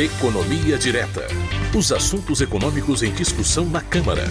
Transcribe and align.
Economia 0.00 0.78
Direta. 0.78 1.26
Os 1.76 1.92
assuntos 1.92 2.40
econômicos 2.40 3.02
em 3.02 3.12
discussão 3.12 3.66
na 3.66 3.84
Câmara. 3.84 4.22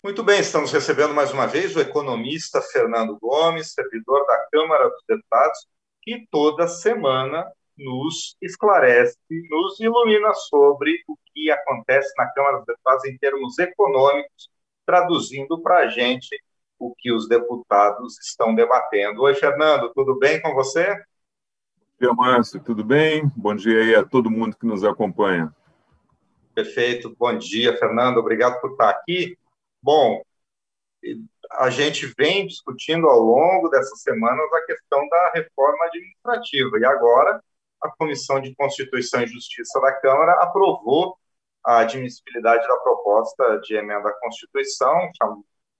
Muito 0.00 0.22
bem, 0.22 0.38
estamos 0.38 0.70
recebendo 0.70 1.12
mais 1.12 1.32
uma 1.32 1.48
vez 1.48 1.74
o 1.74 1.80
economista 1.80 2.62
Fernando 2.62 3.18
Gomes, 3.18 3.72
servidor 3.72 4.24
da 4.24 4.38
Câmara 4.52 4.88
dos 4.90 5.02
Deputados, 5.08 5.66
que 6.02 6.24
toda 6.30 6.68
semana 6.68 7.50
nos 7.76 8.36
esclarece, 8.40 9.18
nos 9.50 9.80
ilumina 9.80 10.32
sobre 10.34 11.02
o 11.08 11.16
que 11.34 11.50
acontece 11.50 12.14
na 12.16 12.32
Câmara 12.32 12.58
dos 12.58 12.66
Deputados 12.66 13.04
em 13.06 13.18
termos 13.18 13.58
econômicos, 13.58 14.48
traduzindo 14.86 15.60
para 15.60 15.78
a 15.78 15.88
gente 15.88 16.40
o 16.78 16.94
que 16.96 17.10
os 17.12 17.28
deputados 17.28 18.20
estão 18.20 18.54
debatendo. 18.54 19.22
Oi, 19.22 19.34
Fernando, 19.34 19.92
tudo 19.92 20.16
bem 20.16 20.40
com 20.40 20.54
você? 20.54 20.96
Dia, 22.02 22.12
Márcio. 22.12 22.60
Tudo 22.60 22.82
bem? 22.82 23.30
Bom 23.36 23.54
dia 23.54 23.80
aí 23.80 23.94
a 23.94 24.04
todo 24.04 24.28
mundo 24.28 24.56
que 24.56 24.66
nos 24.66 24.82
acompanha. 24.82 25.54
Perfeito. 26.52 27.14
Bom 27.16 27.38
dia, 27.38 27.76
Fernando. 27.76 28.16
Obrigado 28.18 28.60
por 28.60 28.72
estar 28.72 28.90
aqui. 28.90 29.38
Bom, 29.80 30.20
a 31.52 31.70
gente 31.70 32.12
vem 32.18 32.48
discutindo 32.48 33.06
ao 33.06 33.20
longo 33.20 33.68
dessas 33.68 34.02
semanas 34.02 34.52
a 34.52 34.66
questão 34.66 35.08
da 35.08 35.32
reforma 35.36 35.84
administrativa 35.84 36.76
e 36.80 36.84
agora 36.84 37.40
a 37.80 37.88
Comissão 37.90 38.40
de 38.40 38.52
Constituição 38.56 39.22
e 39.22 39.28
Justiça 39.28 39.80
da 39.80 39.92
Câmara 39.92 40.32
aprovou 40.42 41.16
a 41.64 41.78
admissibilidade 41.78 42.66
da 42.66 42.76
proposta 42.78 43.60
de 43.60 43.76
emenda 43.76 44.08
à 44.08 44.12
Constituição, 44.14 45.08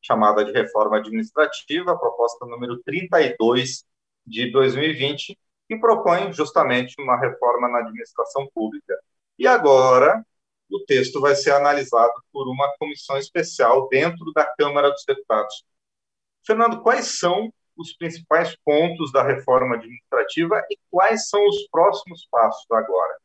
chamada 0.01 0.45
de 0.45 0.53
reforma 0.53 0.99
administrativa, 0.99 1.99
proposta 1.99 2.47
número 2.47 2.81
32 2.85 3.85
de 4.25 4.53
2020, 4.53 5.37
que 5.73 5.81
propõe 5.81 6.31
justamente 6.35 6.95
uma 7.01 7.19
reforma 7.19 7.67
na 7.67 7.79
administração 7.79 8.47
pública. 8.55 8.95
E 9.39 9.47
agora 9.47 10.23
o 10.71 10.85
texto 10.85 11.19
vai 11.19 11.35
ser 11.35 11.53
analisado 11.53 12.13
por 12.31 12.47
uma 12.47 12.71
comissão 12.79 13.17
especial 13.17 13.89
dentro 13.89 14.33
da 14.35 14.45
Câmara 14.45 14.91
dos 14.91 15.03
Deputados. 15.07 15.65
Fernando, 16.47 16.83
quais 16.83 17.19
são 17.19 17.51
os 17.75 17.97
principais 17.97 18.55
pontos 18.63 19.11
da 19.13 19.23
reforma 19.23 19.77
administrativa 19.77 20.63
e 20.71 20.79
quais 20.91 21.31
são 21.31 21.47
os 21.47 21.67
próximos 21.69 22.27
passos 22.31 22.67
agora? 22.71 23.17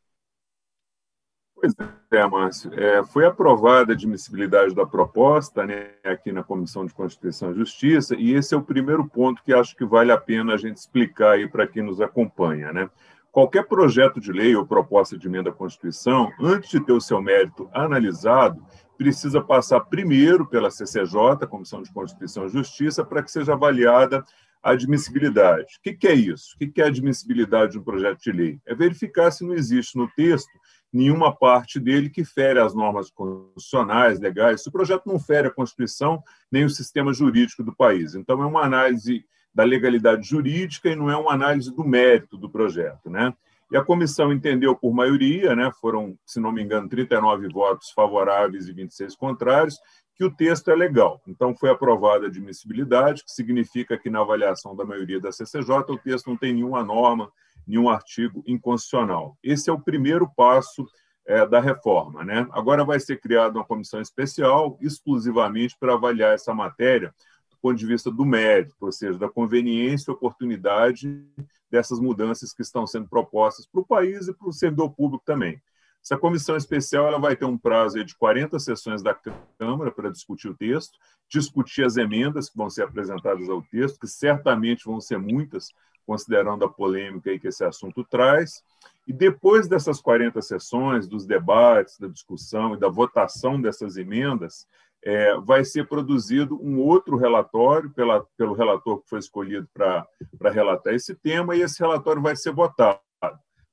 Pois 1.60 1.74
é, 2.12 2.26
Márcio. 2.26 2.72
É, 2.72 3.04
foi 3.04 3.26
aprovada 3.26 3.92
a 3.92 3.94
admissibilidade 3.94 4.74
da 4.74 4.86
proposta 4.86 5.66
né, 5.66 5.90
aqui 6.04 6.30
na 6.30 6.44
Comissão 6.44 6.86
de 6.86 6.94
Constituição 6.94 7.50
e 7.50 7.54
Justiça, 7.54 8.14
e 8.14 8.32
esse 8.32 8.54
é 8.54 8.56
o 8.56 8.62
primeiro 8.62 9.04
ponto 9.08 9.42
que 9.42 9.52
acho 9.52 9.74
que 9.74 9.84
vale 9.84 10.12
a 10.12 10.16
pena 10.16 10.54
a 10.54 10.56
gente 10.56 10.76
explicar 10.76 11.32
aí 11.32 11.48
para 11.48 11.66
quem 11.66 11.82
nos 11.82 12.00
acompanha. 12.00 12.72
Né? 12.72 12.88
Qualquer 13.32 13.66
projeto 13.66 14.20
de 14.20 14.32
lei 14.32 14.54
ou 14.54 14.64
proposta 14.64 15.18
de 15.18 15.26
emenda 15.26 15.50
à 15.50 15.52
Constituição, 15.52 16.30
antes 16.40 16.70
de 16.70 16.80
ter 16.80 16.92
o 16.92 17.00
seu 17.00 17.20
mérito 17.20 17.68
analisado, 17.72 18.64
precisa 18.96 19.40
passar 19.40 19.80
primeiro 19.80 20.46
pela 20.46 20.70
CCJ, 20.70 21.44
Comissão 21.48 21.82
de 21.82 21.92
Constituição 21.92 22.46
e 22.46 22.50
Justiça, 22.50 23.04
para 23.04 23.22
que 23.22 23.32
seja 23.32 23.54
avaliada 23.54 24.24
a 24.62 24.72
admissibilidade. 24.72 25.78
O 25.78 25.82
que 25.82 26.06
é 26.06 26.14
isso? 26.14 26.54
O 26.54 26.58
que 26.58 26.80
é 26.80 26.84
a 26.84 26.88
admissibilidade 26.88 27.72
de 27.72 27.78
um 27.78 27.82
projeto 27.82 28.20
de 28.20 28.32
lei? 28.32 28.60
É 28.66 28.74
verificar 28.74 29.30
se 29.30 29.44
não 29.44 29.54
existe 29.54 29.96
no 29.96 30.08
texto 30.08 30.50
nenhuma 30.92 31.34
parte 31.34 31.78
dele 31.78 32.08
que 32.08 32.24
fere 32.24 32.58
as 32.58 32.74
normas 32.74 33.10
constitucionais, 33.10 34.18
legais. 34.20 34.62
Se 34.62 34.68
o 34.68 34.72
projeto 34.72 35.06
não 35.06 35.18
fere 35.18 35.48
a 35.48 35.52
Constituição 35.52 36.22
nem 36.50 36.64
o 36.64 36.70
sistema 36.70 37.12
jurídico 37.12 37.62
do 37.62 37.74
país. 37.74 38.14
Então, 38.14 38.42
é 38.42 38.46
uma 38.46 38.62
análise 38.62 39.24
da 39.54 39.64
legalidade 39.64 40.26
jurídica 40.26 40.88
e 40.88 40.96
não 40.96 41.10
é 41.10 41.16
uma 41.16 41.32
análise 41.32 41.74
do 41.74 41.84
mérito 41.84 42.36
do 42.36 42.48
projeto. 42.48 43.10
Né? 43.10 43.34
E 43.70 43.76
a 43.76 43.84
comissão 43.84 44.32
entendeu 44.32 44.74
por 44.74 44.94
maioria, 44.94 45.54
né, 45.54 45.70
foram, 45.78 46.18
se 46.24 46.40
não 46.40 46.50
me 46.50 46.62
engano, 46.62 46.88
39 46.88 47.48
votos 47.48 47.90
favoráveis 47.90 48.66
e 48.66 48.72
26 48.72 49.14
contrários, 49.14 49.78
que 50.14 50.24
o 50.24 50.34
texto 50.34 50.70
é 50.70 50.74
legal. 50.74 51.20
Então, 51.28 51.54
foi 51.54 51.70
aprovada 51.70 52.24
a 52.24 52.28
admissibilidade, 52.28 53.22
que 53.24 53.30
significa 53.30 53.96
que, 53.96 54.10
na 54.10 54.20
avaliação 54.20 54.74
da 54.74 54.84
maioria 54.84 55.20
da 55.20 55.30
CCJ, 55.30 55.70
o 55.88 55.98
texto 55.98 56.28
não 56.28 56.36
tem 56.36 56.54
nenhuma 56.54 56.82
norma 56.82 57.30
nenhum 57.68 57.88
artigo 57.88 58.42
inconstitucional. 58.46 59.36
Esse 59.42 59.68
é 59.68 59.72
o 59.72 59.78
primeiro 59.78 60.28
passo 60.34 60.86
é, 61.26 61.46
da 61.46 61.60
reforma. 61.60 62.24
Né? 62.24 62.48
Agora 62.50 62.84
vai 62.84 62.98
ser 62.98 63.20
criada 63.20 63.58
uma 63.58 63.64
comissão 63.64 64.00
especial 64.00 64.78
exclusivamente 64.80 65.76
para 65.78 65.92
avaliar 65.92 66.34
essa 66.34 66.54
matéria 66.54 67.14
do 67.50 67.56
ponto 67.60 67.76
de 67.76 67.86
vista 67.86 68.10
do 68.10 68.24
mérito, 68.24 68.74
ou 68.80 68.90
seja, 68.90 69.18
da 69.18 69.28
conveniência 69.28 70.10
e 70.10 70.14
oportunidade 70.14 71.22
dessas 71.70 72.00
mudanças 72.00 72.54
que 72.54 72.62
estão 72.62 72.86
sendo 72.86 73.08
propostas 73.08 73.66
para 73.66 73.80
o 73.80 73.86
país 73.86 74.26
e 74.26 74.32
para 74.32 74.48
o 74.48 74.52
servidor 74.52 74.90
público 74.94 75.22
também. 75.26 75.60
Essa 76.02 76.16
comissão 76.16 76.56
especial 76.56 77.06
ela 77.06 77.18
vai 77.18 77.36
ter 77.36 77.44
um 77.44 77.58
prazo 77.58 78.02
de 78.04 78.16
40 78.16 78.58
sessões 78.58 79.02
da 79.02 79.14
Câmara 79.58 79.90
para 79.90 80.10
discutir 80.10 80.48
o 80.48 80.56
texto, 80.56 80.98
discutir 81.28 81.84
as 81.84 81.96
emendas 81.96 82.48
que 82.48 82.56
vão 82.56 82.70
ser 82.70 82.82
apresentadas 82.82 83.48
ao 83.48 83.62
texto, 83.62 84.00
que 84.00 84.06
certamente 84.06 84.84
vão 84.84 85.00
ser 85.00 85.18
muitas, 85.18 85.68
considerando 86.06 86.64
a 86.64 86.68
polêmica 86.68 87.38
que 87.38 87.48
esse 87.48 87.62
assunto 87.62 88.02
traz. 88.04 88.62
E 89.06 89.12
depois 89.12 89.68
dessas 89.68 90.00
40 90.00 90.40
sessões, 90.40 91.06
dos 91.06 91.26
debates, 91.26 91.98
da 91.98 92.08
discussão 92.08 92.74
e 92.74 92.78
da 92.78 92.88
votação 92.88 93.60
dessas 93.60 93.96
emendas, 93.96 94.66
é, 95.04 95.36
vai 95.38 95.64
ser 95.64 95.86
produzido 95.86 96.60
um 96.62 96.78
outro 96.80 97.16
relatório 97.16 97.90
pela, 97.90 98.24
pelo 98.36 98.54
relator 98.54 99.00
que 99.00 99.08
foi 99.08 99.18
escolhido 99.18 99.68
para 99.72 100.06
relatar 100.50 100.94
esse 100.94 101.14
tema, 101.14 101.54
e 101.54 101.62
esse 101.62 101.78
relatório 101.78 102.20
vai 102.20 102.34
ser 102.34 102.52
votado, 102.52 103.00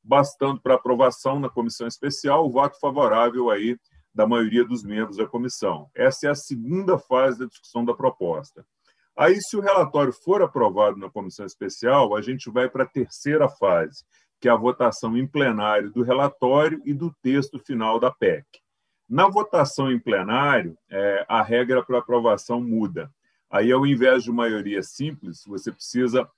bastando 0.05 0.61
para 0.61 0.75
aprovação 0.75 1.39
na 1.39 1.49
comissão 1.49 1.87
especial 1.87 2.45
o 2.45 2.51
voto 2.51 2.79
favorável 2.79 3.49
aí 3.49 3.77
da 4.13 4.27
maioria 4.27 4.63
dos 4.63 4.83
membros 4.83 5.17
da 5.17 5.25
comissão. 5.25 5.89
Essa 5.93 6.27
é 6.27 6.29
a 6.29 6.35
segunda 6.35 6.97
fase 6.97 7.39
da 7.39 7.45
discussão 7.45 7.83
da 7.83 7.93
proposta. 7.93 8.65
Aí, 9.17 9.37
se 9.41 9.57
o 9.57 9.61
relatório 9.61 10.13
for 10.13 10.41
aprovado 10.41 10.97
na 10.97 11.09
comissão 11.09 11.45
especial, 11.45 12.15
a 12.15 12.21
gente 12.21 12.49
vai 12.49 12.69
para 12.69 12.83
a 12.83 12.87
terceira 12.87 13.49
fase, 13.49 14.05
que 14.39 14.47
é 14.47 14.51
a 14.51 14.57
votação 14.57 15.17
em 15.17 15.25
plenário 15.25 15.91
do 15.91 16.03
relatório 16.03 16.81
e 16.85 16.93
do 16.93 17.13
texto 17.21 17.57
final 17.59 17.99
da 17.99 18.11
PEC. 18.11 18.45
Na 19.07 19.27
votação 19.27 19.91
em 19.91 19.99
plenário, 19.99 20.77
é, 20.89 21.25
a 21.27 21.41
regra 21.41 21.83
para 21.83 21.99
aprovação 21.99 22.61
muda. 22.61 23.09
Aí, 23.49 23.71
ao 23.71 23.85
invés 23.85 24.23
de 24.23 24.31
maioria 24.31 24.83
simples, 24.83 25.43
você 25.45 25.71
precisa 25.71 26.29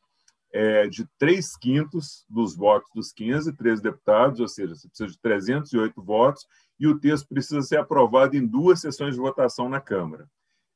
é, 0.57 0.87
de 0.87 1.05
três 1.19 1.55
quintos 1.55 2.25
dos 2.27 2.55
votos 2.55 2.89
dos 2.95 3.11
513 3.11 3.79
deputados, 3.79 4.39
ou 4.39 4.47
seja, 4.47 4.73
você 4.73 4.87
precisa 4.87 5.11
de 5.11 5.19
308 5.19 6.01
votos, 6.01 6.47
e 6.79 6.87
o 6.87 6.99
texto 6.99 7.27
precisa 7.27 7.61
ser 7.61 7.77
aprovado 7.77 8.35
em 8.35 8.43
duas 8.43 8.81
sessões 8.81 9.13
de 9.13 9.21
votação 9.21 9.69
na 9.69 9.79
Câmara. 9.79 10.27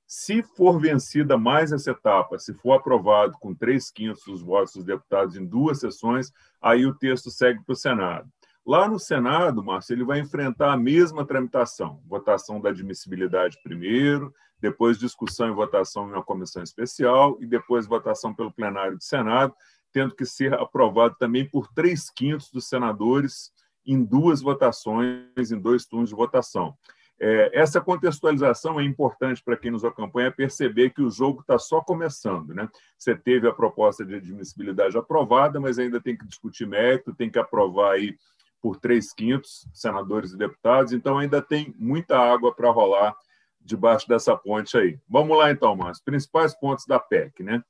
Se 0.05 0.43
for 0.43 0.79
vencida 0.79 1.35
mais 1.35 1.71
essa 1.71 1.89
etapa, 1.89 2.37
se 2.37 2.53
for 2.53 2.73
aprovado 2.73 3.33
com 3.39 3.55
três 3.55 3.89
quintos 3.89 4.23
dos 4.23 4.43
votos 4.43 4.75
dos 4.75 4.85
deputados 4.85 5.35
em 5.35 5.43
duas 5.43 5.79
sessões, 5.79 6.31
aí 6.61 6.85
o 6.85 6.93
texto 6.93 7.31
segue 7.31 7.63
para 7.65 7.73
o 7.73 7.75
Senado. 7.75 8.29
Lá 8.63 8.87
no 8.87 8.99
Senado, 8.99 9.63
Márcio, 9.63 9.95
ele 9.95 10.03
vai 10.03 10.19
enfrentar 10.19 10.73
a 10.73 10.77
mesma 10.77 11.25
tramitação: 11.25 11.99
votação 12.05 12.61
da 12.61 12.69
admissibilidade 12.69 13.57
primeiro, 13.63 14.31
depois 14.61 14.99
discussão 14.99 15.49
e 15.49 15.53
votação 15.53 16.07
em 16.07 16.13
uma 16.13 16.23
comissão 16.23 16.61
especial 16.61 17.37
e 17.41 17.45
depois 17.45 17.87
votação 17.87 18.33
pelo 18.33 18.51
plenário 18.51 18.97
do 18.97 19.03
Senado, 19.03 19.53
tendo 19.91 20.15
que 20.15 20.25
ser 20.25 20.53
aprovado 20.53 21.15
também 21.17 21.49
por 21.49 21.67
três 21.73 22.09
quintos 22.09 22.51
dos 22.51 22.67
senadores 22.67 23.51
em 23.85 24.03
duas 24.03 24.41
votações, 24.41 25.51
em 25.51 25.59
dois 25.59 25.85
turnos 25.85 26.09
de 26.09 26.15
votação. 26.15 26.77
É, 27.19 27.51
essa 27.53 27.79
contextualização 27.79 28.79
é 28.79 28.83
importante 28.83 29.43
para 29.43 29.57
quem 29.57 29.69
nos 29.69 29.85
acompanha 29.85 30.31
perceber 30.31 30.91
que 30.91 31.01
o 31.01 31.09
jogo 31.11 31.41
está 31.41 31.57
só 31.57 31.81
começando. 31.81 32.53
Né? 32.53 32.67
Você 32.97 33.15
teve 33.15 33.47
a 33.47 33.53
proposta 33.53 34.03
de 34.03 34.15
admissibilidade 34.15 34.97
aprovada, 34.97 35.59
mas 35.59 35.77
ainda 35.77 36.01
tem 36.01 36.17
que 36.17 36.25
discutir 36.25 36.67
mérito, 36.67 37.13
tem 37.13 37.29
que 37.29 37.37
aprovar 37.37 37.93
aí 37.93 38.15
por 38.59 38.77
três 38.77 39.11
quintos, 39.13 39.67
senadores 39.73 40.31
e 40.31 40.37
deputados, 40.37 40.93
então 40.93 41.17
ainda 41.17 41.41
tem 41.41 41.73
muita 41.77 42.17
água 42.17 42.53
para 42.53 42.69
rolar 42.69 43.15
debaixo 43.63 44.07
dessa 44.07 44.35
ponte 44.35 44.77
aí. 44.77 44.99
Vamos 45.07 45.37
lá, 45.37 45.51
então, 45.51 45.75
Márcio. 45.75 46.03
Principais 46.03 46.53
pontos 46.53 46.85
da 46.85 46.99
PEC. 46.99 47.43
Né? 47.43 47.63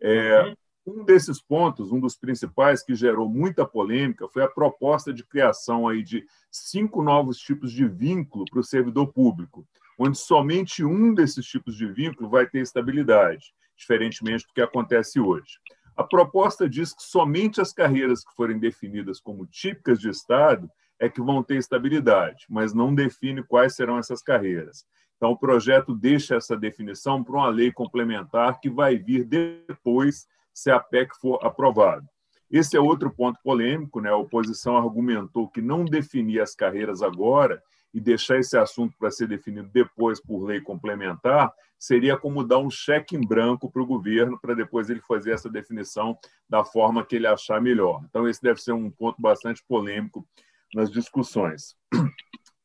É, 0.00 0.42
uhum. 0.42 0.54
Um 0.90 1.04
desses 1.04 1.38
pontos, 1.38 1.92
um 1.92 2.00
dos 2.00 2.16
principais 2.16 2.82
que 2.82 2.94
gerou 2.94 3.28
muita 3.28 3.66
polêmica, 3.66 4.26
foi 4.26 4.42
a 4.42 4.48
proposta 4.48 5.12
de 5.12 5.22
criação 5.22 5.86
aí 5.86 6.02
de 6.02 6.24
cinco 6.50 7.02
novos 7.02 7.36
tipos 7.36 7.72
de 7.72 7.86
vínculo 7.86 8.46
para 8.50 8.60
o 8.60 8.64
servidor 8.64 9.12
público, 9.12 9.66
onde 9.98 10.16
somente 10.16 10.82
um 10.82 11.12
desses 11.12 11.44
tipos 11.44 11.76
de 11.76 11.86
vínculo 11.86 12.30
vai 12.30 12.46
ter 12.46 12.60
estabilidade, 12.60 13.52
diferentemente 13.76 14.46
do 14.46 14.54
que 14.54 14.62
acontece 14.62 15.20
hoje. 15.20 15.58
A 15.94 16.02
proposta 16.02 16.66
diz 16.66 16.94
que 16.94 17.02
somente 17.02 17.60
as 17.60 17.70
carreiras 17.70 18.24
que 18.24 18.34
forem 18.34 18.58
definidas 18.58 19.20
como 19.20 19.46
típicas 19.46 20.00
de 20.00 20.08
Estado 20.08 20.70
é 20.98 21.08
que 21.08 21.20
vão 21.20 21.42
ter 21.42 21.56
estabilidade, 21.56 22.46
mas 22.48 22.72
não 22.72 22.94
define 22.94 23.42
quais 23.42 23.74
serão 23.74 23.98
essas 23.98 24.22
carreiras. 24.22 24.86
Então, 25.18 25.32
o 25.32 25.36
projeto 25.36 25.94
deixa 25.94 26.36
essa 26.36 26.56
definição 26.56 27.22
para 27.22 27.34
uma 27.34 27.48
lei 27.48 27.72
complementar 27.72 28.60
que 28.60 28.70
vai 28.70 28.96
vir 28.96 29.24
depois 29.24 30.26
se 30.54 30.70
a 30.70 30.78
PEC 30.78 31.14
for 31.20 31.44
aprovada. 31.44 32.08
Esse 32.48 32.76
é 32.76 32.80
outro 32.80 33.10
ponto 33.10 33.38
polêmico, 33.42 34.00
né? 34.00 34.10
A 34.10 34.16
oposição 34.16 34.76
argumentou 34.76 35.48
que 35.48 35.60
não 35.60 35.84
definir 35.84 36.40
as 36.40 36.54
carreiras 36.54 37.02
agora 37.02 37.60
e 37.92 38.00
deixar 38.00 38.38
esse 38.38 38.56
assunto 38.56 38.96
para 38.96 39.10
ser 39.10 39.26
definido 39.26 39.68
depois 39.72 40.20
por 40.20 40.44
lei 40.44 40.60
complementar 40.60 41.52
seria 41.78 42.16
como 42.16 42.44
dar 42.44 42.58
um 42.58 42.70
cheque 42.70 43.16
em 43.16 43.20
branco 43.20 43.70
para 43.70 43.82
o 43.82 43.86
governo 43.86 44.38
para 44.40 44.54
depois 44.54 44.88
ele 44.88 45.00
fazer 45.00 45.32
essa 45.32 45.48
definição 45.48 46.18
da 46.48 46.64
forma 46.64 47.04
que 47.04 47.16
ele 47.16 47.26
achar 47.26 47.60
melhor. 47.60 48.02
Então, 48.08 48.28
esse 48.28 48.42
deve 48.42 48.60
ser 48.62 48.72
um 48.72 48.90
ponto 48.90 49.20
bastante 49.20 49.64
polêmico 49.66 50.26
nas 50.74 50.90
discussões. 50.90 51.76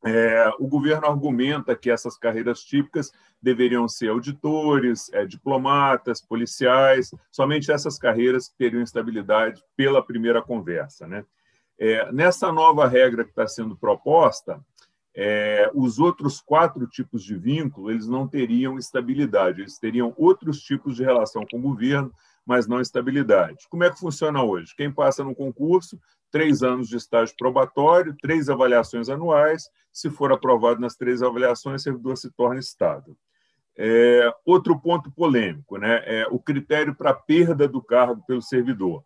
É, 0.06 0.52
o 0.60 0.68
governo 0.68 1.08
argumenta 1.08 1.76
que 1.76 1.90
essas 1.90 2.18
carreiras 2.18 2.60
típicas 2.60 3.12
deveriam 3.42 3.88
ser 3.88 4.10
auditores, 4.10 5.12
é, 5.14 5.26
diplomatas, 5.26 6.22
policiais, 6.22 7.12
somente 7.32 7.72
essas 7.72 7.98
carreiras 7.98 8.50
teriam 8.50 8.82
estabilidade 8.82 9.64
pela 9.78 10.06
primeira 10.06 10.42
conversa. 10.42 11.08
Né? 11.08 11.26
É, 11.80 12.12
nessa 12.12 12.52
nova 12.52 12.86
regra 12.88 13.24
que 13.24 13.30
está 13.30 13.48
sendo 13.48 13.78
proposta, 13.78 14.62
é, 15.16 15.70
os 15.74 16.00
outros 16.00 16.42
quatro 16.42 16.88
tipos 16.88 17.24
de 17.24 17.36
vínculo 17.38 17.92
eles 17.92 18.08
não 18.08 18.28
teriam 18.28 18.78
estabilidade, 18.78 19.62
eles 19.62 19.78
teriam 19.78 20.14
outros 20.18 20.60
tipos 20.62 20.96
de 20.96 21.04
relação 21.04 21.46
com 21.50 21.60
o 21.60 21.62
governo, 21.62 22.12
mas 22.46 22.68
não 22.68 22.82
estabilidade. 22.82 23.68
Como 23.70 23.84
é 23.84 23.90
que 23.90 24.00
funciona 24.00 24.44
hoje? 24.44 24.76
Quem 24.76 24.92
passa 24.92 25.24
no 25.24 25.36
concurso, 25.36 26.00
três 26.34 26.64
anos 26.64 26.90
de 26.90 26.98
estágio 26.98 27.36
probatório, 27.38 28.18
três 28.20 28.50
avaliações 28.50 29.08
anuais. 29.08 29.70
Se 29.92 30.10
for 30.10 30.32
aprovado 30.32 30.82
nas 30.82 30.96
três 30.96 31.22
avaliações, 31.22 31.82
o 31.82 31.84
servidor 31.84 32.18
se 32.18 32.32
torna 32.32 32.60
estável. 32.60 33.16
É, 33.78 34.34
outro 34.44 34.80
ponto 34.80 35.12
polêmico, 35.12 35.78
né, 35.78 36.02
é 36.06 36.28
o 36.32 36.40
critério 36.40 36.96
para 36.96 37.14
perda 37.14 37.68
do 37.68 37.84
cargo 37.84 38.24
pelo 38.26 38.42
servidor. 38.42 39.04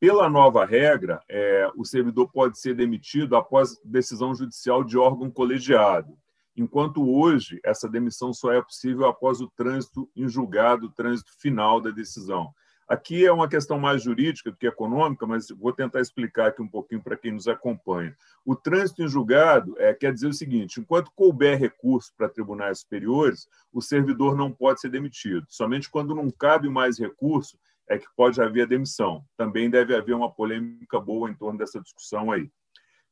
Pela 0.00 0.30
nova 0.30 0.64
regra, 0.64 1.22
é, 1.28 1.70
o 1.76 1.84
servidor 1.84 2.30
pode 2.32 2.58
ser 2.58 2.74
demitido 2.74 3.36
após 3.36 3.78
decisão 3.84 4.34
judicial 4.34 4.82
de 4.82 4.96
órgão 4.96 5.30
colegiado, 5.30 6.16
enquanto 6.56 7.06
hoje 7.06 7.60
essa 7.62 7.86
demissão 7.86 8.32
só 8.32 8.50
é 8.50 8.62
possível 8.62 9.06
após 9.06 9.42
o 9.42 9.50
trânsito 9.54 10.08
em 10.16 10.26
julgado, 10.26 10.86
o 10.86 10.92
trânsito 10.92 11.32
final 11.38 11.82
da 11.82 11.90
decisão. 11.90 12.50
Aqui 12.88 13.26
é 13.26 13.32
uma 13.32 13.48
questão 13.48 13.80
mais 13.80 14.02
jurídica 14.02 14.50
do 14.50 14.56
que 14.56 14.66
econômica, 14.66 15.26
mas 15.26 15.48
vou 15.48 15.72
tentar 15.72 16.00
explicar 16.00 16.48
aqui 16.48 16.62
um 16.62 16.68
pouquinho 16.68 17.02
para 17.02 17.16
quem 17.16 17.32
nos 17.32 17.48
acompanha. 17.48 18.16
O 18.44 18.54
trânsito 18.54 19.02
em 19.02 19.08
julgado 19.08 19.74
é, 19.78 19.92
quer 19.92 20.12
dizer 20.12 20.28
o 20.28 20.32
seguinte: 20.32 20.80
enquanto 20.80 21.10
couber 21.12 21.58
recurso 21.58 22.12
para 22.16 22.28
tribunais 22.28 22.80
superiores, 22.80 23.48
o 23.72 23.82
servidor 23.82 24.36
não 24.36 24.52
pode 24.52 24.80
ser 24.80 24.88
demitido. 24.88 25.44
Somente 25.48 25.90
quando 25.90 26.14
não 26.14 26.30
cabe 26.30 26.68
mais 26.68 26.96
recurso, 26.98 27.58
é 27.88 27.98
que 27.98 28.06
pode 28.16 28.40
haver 28.40 28.68
demissão. 28.68 29.24
Também 29.36 29.68
deve 29.68 29.94
haver 29.94 30.14
uma 30.14 30.30
polêmica 30.30 31.00
boa 31.00 31.28
em 31.28 31.34
torno 31.34 31.58
dessa 31.58 31.80
discussão 31.80 32.30
aí. 32.30 32.50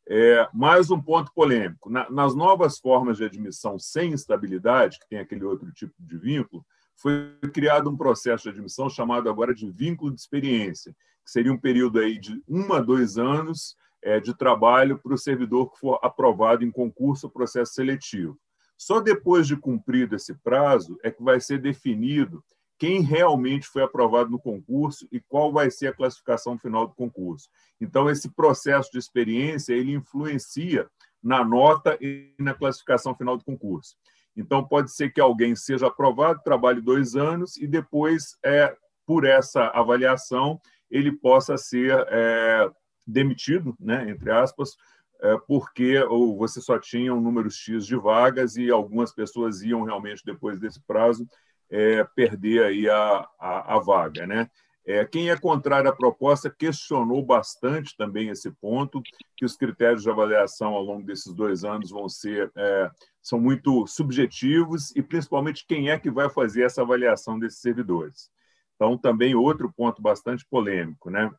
É, 0.06 0.46
mais 0.52 0.90
um 0.90 1.00
ponto 1.00 1.32
polêmico. 1.32 1.90
Na, 1.90 2.08
nas 2.10 2.34
novas 2.34 2.78
formas 2.78 3.16
de 3.16 3.24
admissão 3.24 3.78
sem 3.78 4.12
estabilidade, 4.12 4.98
que 4.98 5.08
tem 5.08 5.18
aquele 5.18 5.44
outro 5.44 5.72
tipo 5.72 5.94
de 5.98 6.18
vínculo, 6.18 6.64
foi 6.96 7.36
criado 7.52 7.90
um 7.90 7.96
processo 7.96 8.44
de 8.44 8.50
admissão 8.50 8.88
chamado 8.88 9.28
agora 9.28 9.54
de 9.54 9.70
vínculo 9.70 10.12
de 10.12 10.20
experiência, 10.20 10.94
que 11.24 11.30
seria 11.30 11.52
um 11.52 11.58
período 11.58 11.98
aí 11.98 12.18
de 12.18 12.42
um 12.48 12.72
a 12.72 12.80
dois 12.80 13.18
anos 13.18 13.76
é, 14.02 14.20
de 14.20 14.36
trabalho 14.36 14.98
para 14.98 15.14
o 15.14 15.18
servidor 15.18 15.72
que 15.72 15.78
for 15.78 15.98
aprovado 16.02 16.64
em 16.64 16.70
concurso 16.70 17.26
ou 17.26 17.32
processo 17.32 17.72
seletivo. 17.72 18.38
Só 18.76 19.00
depois 19.00 19.46
de 19.46 19.56
cumprido 19.56 20.16
esse 20.16 20.34
prazo 20.34 20.98
é 21.02 21.10
que 21.10 21.22
vai 21.22 21.40
ser 21.40 21.58
definido 21.58 22.44
quem 22.78 23.00
realmente 23.00 23.66
foi 23.66 23.82
aprovado 23.82 24.30
no 24.30 24.38
concurso 24.38 25.06
e 25.10 25.20
qual 25.20 25.52
vai 25.52 25.70
ser 25.70 25.86
a 25.86 25.94
classificação 25.94 26.58
final 26.58 26.86
do 26.86 26.94
concurso. 26.94 27.48
Então, 27.80 28.10
esse 28.10 28.28
processo 28.28 28.90
de 28.90 28.98
experiência 28.98 29.72
ele 29.72 29.92
influencia 29.92 30.88
na 31.22 31.44
nota 31.44 31.96
e 32.00 32.34
na 32.38 32.52
classificação 32.52 33.14
final 33.14 33.36
do 33.36 33.44
concurso. 33.44 33.96
Então, 34.36 34.66
pode 34.66 34.92
ser 34.92 35.10
que 35.10 35.20
alguém 35.20 35.54
seja 35.54 35.86
aprovado, 35.86 36.42
trabalhe 36.42 36.80
dois 36.80 37.14
anos 37.14 37.56
e 37.56 37.66
depois, 37.66 38.36
é, 38.44 38.76
por 39.06 39.24
essa 39.24 39.68
avaliação, 39.68 40.60
ele 40.90 41.12
possa 41.12 41.56
ser 41.56 42.04
é, 42.08 42.70
demitido, 43.06 43.76
né, 43.78 44.10
entre 44.10 44.30
aspas, 44.30 44.76
é, 45.20 45.36
porque 45.46 45.98
ou 46.04 46.36
você 46.36 46.60
só 46.60 46.78
tinha 46.78 47.14
um 47.14 47.20
número 47.20 47.50
X 47.50 47.86
de 47.86 47.96
vagas 47.96 48.56
e 48.56 48.70
algumas 48.70 49.12
pessoas 49.12 49.62
iam 49.62 49.82
realmente, 49.82 50.22
depois 50.24 50.58
desse 50.58 50.80
prazo, 50.86 51.26
é, 51.70 52.04
perder 52.14 52.64
aí 52.64 52.88
a, 52.88 53.28
a, 53.38 53.76
a 53.76 53.78
vaga. 53.78 54.26
Né? 54.26 54.50
É, 54.86 55.02
quem 55.04 55.30
é 55.30 55.36
contrário 55.36 55.88
à 55.88 55.96
proposta 55.96 56.50
questionou 56.50 57.24
bastante 57.24 57.96
também 57.96 58.28
esse 58.28 58.50
ponto, 58.50 59.02
que 59.34 59.44
os 59.44 59.56
critérios 59.56 60.02
de 60.02 60.10
avaliação 60.10 60.74
ao 60.74 60.82
longo 60.82 61.06
desses 61.06 61.32
dois 61.32 61.64
anos 61.64 61.90
vão 61.90 62.06
ser 62.08 62.52
é, 62.54 62.90
são 63.22 63.40
muito 63.40 63.86
subjetivos 63.86 64.94
e 64.94 65.02
principalmente 65.02 65.64
quem 65.66 65.88
é 65.88 65.98
que 65.98 66.10
vai 66.10 66.28
fazer 66.28 66.64
essa 66.64 66.82
avaliação 66.82 67.38
desses 67.38 67.60
servidores. 67.60 68.30
Então 68.74 68.98
também 68.98 69.34
outro 69.34 69.72
ponto 69.72 70.02
bastante 70.02 70.44
polêmico, 70.50 71.08
né? 71.08 71.30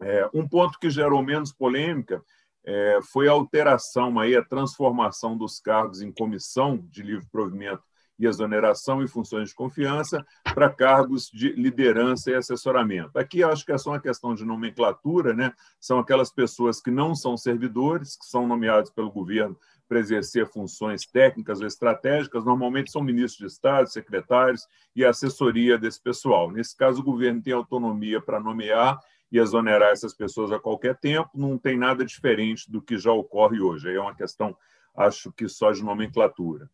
É, 0.00 0.30
um 0.32 0.48
ponto 0.48 0.78
que 0.78 0.88
gerou 0.88 1.22
menos 1.22 1.52
polêmica 1.52 2.24
é, 2.64 2.98
foi 3.12 3.28
a 3.28 3.32
alteração 3.32 4.18
aí 4.18 4.34
a 4.34 4.42
transformação 4.42 5.36
dos 5.36 5.60
cargos 5.60 6.00
em 6.00 6.10
comissão 6.10 6.78
de 6.90 7.02
livre 7.02 7.26
provimento 7.30 7.82
e 8.20 8.26
exoneração 8.26 9.02
e 9.02 9.08
funções 9.08 9.48
de 9.48 9.54
confiança 9.54 10.24
para 10.44 10.68
cargos 10.68 11.30
de 11.32 11.52
liderança 11.54 12.30
e 12.30 12.34
assessoramento. 12.34 13.18
Aqui 13.18 13.42
acho 13.42 13.64
que 13.64 13.72
é 13.72 13.78
só 13.78 13.90
uma 13.90 14.00
questão 14.00 14.34
de 14.34 14.44
nomenclatura, 14.44 15.32
né? 15.32 15.52
São 15.80 15.98
aquelas 15.98 16.30
pessoas 16.30 16.82
que 16.82 16.90
não 16.90 17.14
são 17.14 17.34
servidores, 17.36 18.16
que 18.16 18.26
são 18.26 18.46
nomeados 18.46 18.90
pelo 18.90 19.10
governo 19.10 19.56
para 19.88 19.98
exercer 19.98 20.46
funções 20.46 21.04
técnicas 21.04 21.60
ou 21.60 21.66
estratégicas, 21.66 22.44
normalmente 22.44 22.92
são 22.92 23.02
ministros 23.02 23.38
de 23.38 23.52
Estado, 23.52 23.90
secretários 23.90 24.68
e 24.94 25.04
assessoria 25.04 25.76
desse 25.76 26.00
pessoal. 26.00 26.50
Nesse 26.50 26.76
caso, 26.76 27.00
o 27.00 27.04
governo 27.04 27.42
tem 27.42 27.52
autonomia 27.52 28.20
para 28.20 28.38
nomear 28.38 29.00
e 29.32 29.38
exonerar 29.38 29.90
essas 29.90 30.14
pessoas 30.14 30.52
a 30.52 30.60
qualquer 30.60 30.96
tempo, 30.96 31.30
não 31.34 31.56
tem 31.56 31.78
nada 31.78 32.04
diferente 32.04 32.70
do 32.70 32.82
que 32.82 32.98
já 32.98 33.10
ocorre 33.10 33.60
hoje. 33.60 33.88
Aí 33.88 33.96
é 33.96 34.00
uma 34.00 34.14
questão, 34.14 34.56
acho 34.94 35.32
que 35.32 35.48
só 35.48 35.72
de 35.72 35.82
nomenclatura. 35.82 36.70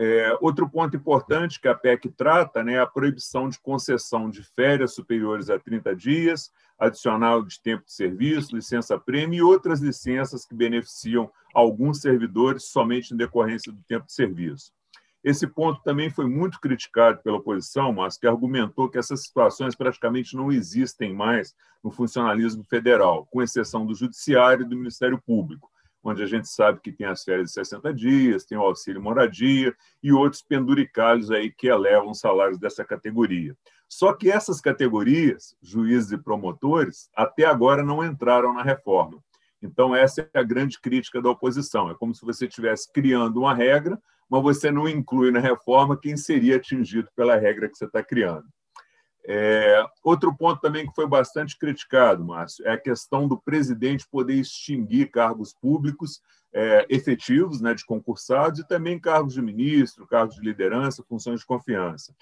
É, 0.00 0.38
outro 0.40 0.70
ponto 0.70 0.96
importante 0.96 1.60
que 1.60 1.66
a 1.66 1.74
PEC 1.74 2.08
trata 2.10 2.62
né, 2.62 2.74
é 2.74 2.78
a 2.78 2.86
proibição 2.86 3.48
de 3.48 3.58
concessão 3.58 4.30
de 4.30 4.44
férias 4.44 4.94
superiores 4.94 5.50
a 5.50 5.58
30 5.58 5.96
dias, 5.96 6.52
adicional 6.78 7.42
de 7.42 7.60
tempo 7.60 7.84
de 7.84 7.92
serviço, 7.92 8.54
licença-prêmio 8.54 9.38
e 9.38 9.42
outras 9.42 9.80
licenças 9.80 10.46
que 10.46 10.54
beneficiam 10.54 11.28
alguns 11.52 12.00
servidores 12.00 12.66
somente 12.66 13.12
em 13.12 13.16
decorrência 13.16 13.72
do 13.72 13.82
tempo 13.88 14.06
de 14.06 14.12
serviço. 14.12 14.72
Esse 15.24 15.48
ponto 15.48 15.82
também 15.82 16.08
foi 16.08 16.26
muito 16.26 16.60
criticado 16.60 17.20
pela 17.20 17.38
oposição, 17.38 17.92
mas 17.92 18.16
que 18.16 18.28
argumentou 18.28 18.88
que 18.88 18.98
essas 18.98 19.24
situações 19.24 19.74
praticamente 19.74 20.36
não 20.36 20.52
existem 20.52 21.12
mais 21.12 21.56
no 21.82 21.90
funcionalismo 21.90 22.62
federal, 22.62 23.26
com 23.26 23.42
exceção 23.42 23.84
do 23.84 23.96
Judiciário 23.96 24.64
e 24.64 24.68
do 24.68 24.76
Ministério 24.76 25.20
Público 25.20 25.68
onde 26.02 26.22
a 26.22 26.26
gente 26.26 26.48
sabe 26.48 26.80
que 26.80 26.92
tem 26.92 27.06
as 27.06 27.22
férias 27.22 27.48
de 27.48 27.54
60 27.54 27.92
dias, 27.92 28.44
tem 28.44 28.56
o 28.56 28.62
auxílio 28.62 29.02
moradia 29.02 29.74
e 30.02 30.12
outros 30.12 30.42
penduricalhos 30.42 31.30
aí 31.30 31.50
que 31.50 31.66
elevam 31.66 32.14
salários 32.14 32.58
dessa 32.58 32.84
categoria. 32.84 33.56
Só 33.88 34.12
que 34.12 34.30
essas 34.30 34.60
categorias, 34.60 35.56
juízes 35.62 36.12
e 36.12 36.18
promotores, 36.18 37.08
até 37.14 37.44
agora 37.44 37.82
não 37.82 38.04
entraram 38.04 38.52
na 38.52 38.62
reforma. 38.62 39.18
Então, 39.62 39.94
essa 39.94 40.28
é 40.32 40.38
a 40.38 40.42
grande 40.42 40.80
crítica 40.80 41.20
da 41.20 41.30
oposição. 41.30 41.90
É 41.90 41.94
como 41.94 42.14
se 42.14 42.24
você 42.24 42.46
estivesse 42.46 42.92
criando 42.92 43.40
uma 43.40 43.54
regra, 43.54 44.00
mas 44.30 44.42
você 44.42 44.70
não 44.70 44.88
inclui 44.88 45.30
na 45.30 45.40
reforma 45.40 45.98
quem 45.98 46.16
seria 46.16 46.56
atingido 46.56 47.08
pela 47.16 47.36
regra 47.36 47.68
que 47.68 47.76
você 47.76 47.86
está 47.86 48.02
criando. 48.02 48.44
É, 49.26 49.84
outro 50.02 50.34
ponto 50.34 50.60
também 50.60 50.86
que 50.86 50.94
foi 50.94 51.06
bastante 51.06 51.58
criticado, 51.58 52.24
Márcio, 52.24 52.66
é 52.66 52.72
a 52.72 52.80
questão 52.80 53.28
do 53.28 53.36
presidente 53.36 54.08
poder 54.08 54.34
extinguir 54.34 55.10
cargos 55.10 55.52
públicos 55.52 56.22
é, 56.52 56.86
efetivos, 56.88 57.60
né, 57.60 57.74
de 57.74 57.84
concursados, 57.84 58.60
e 58.60 58.66
também 58.66 58.98
cargos 58.98 59.34
de 59.34 59.42
ministro, 59.42 60.06
cargos 60.06 60.36
de 60.36 60.40
liderança, 60.40 61.04
funções 61.06 61.40
de 61.40 61.46
confiança. 61.46 62.14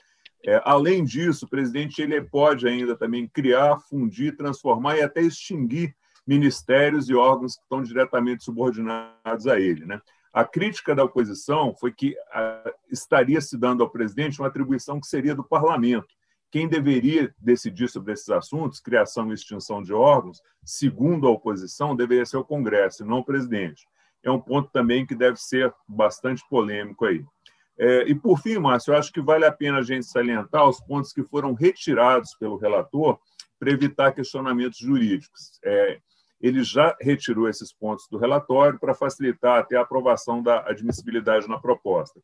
É, 0.44 0.60
além 0.64 1.04
disso, 1.04 1.46
o 1.46 1.48
presidente 1.48 2.02
ele 2.02 2.20
pode 2.20 2.66
ainda 2.66 2.96
também 2.96 3.28
criar, 3.28 3.78
fundir, 3.78 4.36
transformar 4.36 4.96
e 4.96 5.02
até 5.02 5.20
extinguir 5.20 5.94
ministérios 6.26 7.08
e 7.08 7.14
órgãos 7.14 7.56
que 7.56 7.62
estão 7.62 7.82
diretamente 7.82 8.44
subordinados 8.44 9.46
a 9.46 9.60
ele. 9.60 9.84
Né? 9.84 10.00
A 10.32 10.44
crítica 10.44 10.94
da 10.94 11.04
oposição 11.04 11.74
foi 11.78 11.92
que 11.92 12.16
a, 12.32 12.72
estaria 12.90 13.40
se 13.40 13.56
dando 13.56 13.82
ao 13.82 13.90
presidente 13.90 14.40
uma 14.40 14.48
atribuição 14.48 15.00
que 15.00 15.06
seria 15.06 15.34
do 15.34 15.44
parlamento 15.44 16.14
quem 16.56 16.66
deveria 16.66 17.34
decidir 17.38 17.86
sobre 17.86 18.14
esses 18.14 18.30
assuntos, 18.30 18.80
criação 18.80 19.30
e 19.30 19.34
extinção 19.34 19.82
de 19.82 19.92
órgãos, 19.92 20.40
segundo 20.64 21.28
a 21.28 21.30
oposição, 21.30 21.94
deveria 21.94 22.24
ser 22.24 22.38
o 22.38 22.44
Congresso, 22.44 23.04
não 23.04 23.18
o 23.18 23.24
presidente. 23.24 23.86
É 24.22 24.30
um 24.30 24.40
ponto 24.40 24.70
também 24.70 25.04
que 25.04 25.14
deve 25.14 25.36
ser 25.36 25.70
bastante 25.86 26.42
polêmico 26.48 27.04
aí. 27.04 27.22
É, 27.78 28.04
e, 28.08 28.14
por 28.14 28.40
fim, 28.40 28.56
Márcio, 28.56 28.94
eu 28.94 28.98
acho 28.98 29.12
que 29.12 29.20
vale 29.20 29.44
a 29.44 29.52
pena 29.52 29.80
a 29.80 29.82
gente 29.82 30.06
salientar 30.06 30.66
os 30.66 30.80
pontos 30.80 31.12
que 31.12 31.22
foram 31.22 31.52
retirados 31.52 32.34
pelo 32.40 32.56
relator 32.56 33.18
para 33.58 33.70
evitar 33.70 34.12
questionamentos 34.12 34.78
jurídicos. 34.78 35.60
É, 35.62 36.00
ele 36.40 36.64
já 36.64 36.96
retirou 37.02 37.50
esses 37.50 37.70
pontos 37.70 38.08
do 38.10 38.16
relatório 38.16 38.80
para 38.80 38.94
facilitar 38.94 39.58
até 39.58 39.76
a 39.76 39.82
aprovação 39.82 40.42
da 40.42 40.60
admissibilidade 40.60 41.46
na 41.48 41.58
proposta. 41.58 42.18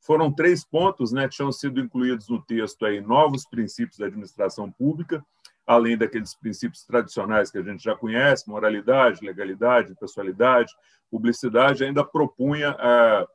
Foram 0.00 0.32
três 0.32 0.64
pontos, 0.64 1.12
né, 1.12 1.28
tinham 1.28 1.52
sido 1.52 1.80
incluídos 1.80 2.28
no 2.28 2.42
texto 2.42 2.84
aí 2.84 3.00
novos 3.00 3.46
princípios 3.46 3.98
da 3.98 4.06
administração 4.06 4.70
pública, 4.70 5.24
além 5.66 5.96
daqueles 5.96 6.34
princípios 6.34 6.84
tradicionais 6.84 7.50
que 7.50 7.58
a 7.58 7.62
gente 7.62 7.82
já 7.82 7.94
conhece, 7.94 8.48
moralidade, 8.48 9.24
legalidade, 9.24 9.94
pessoalidade, 9.98 10.72
publicidade, 11.10 11.84
ainda 11.84 12.04
propunha, 12.04 12.72
uh, 12.72 13.26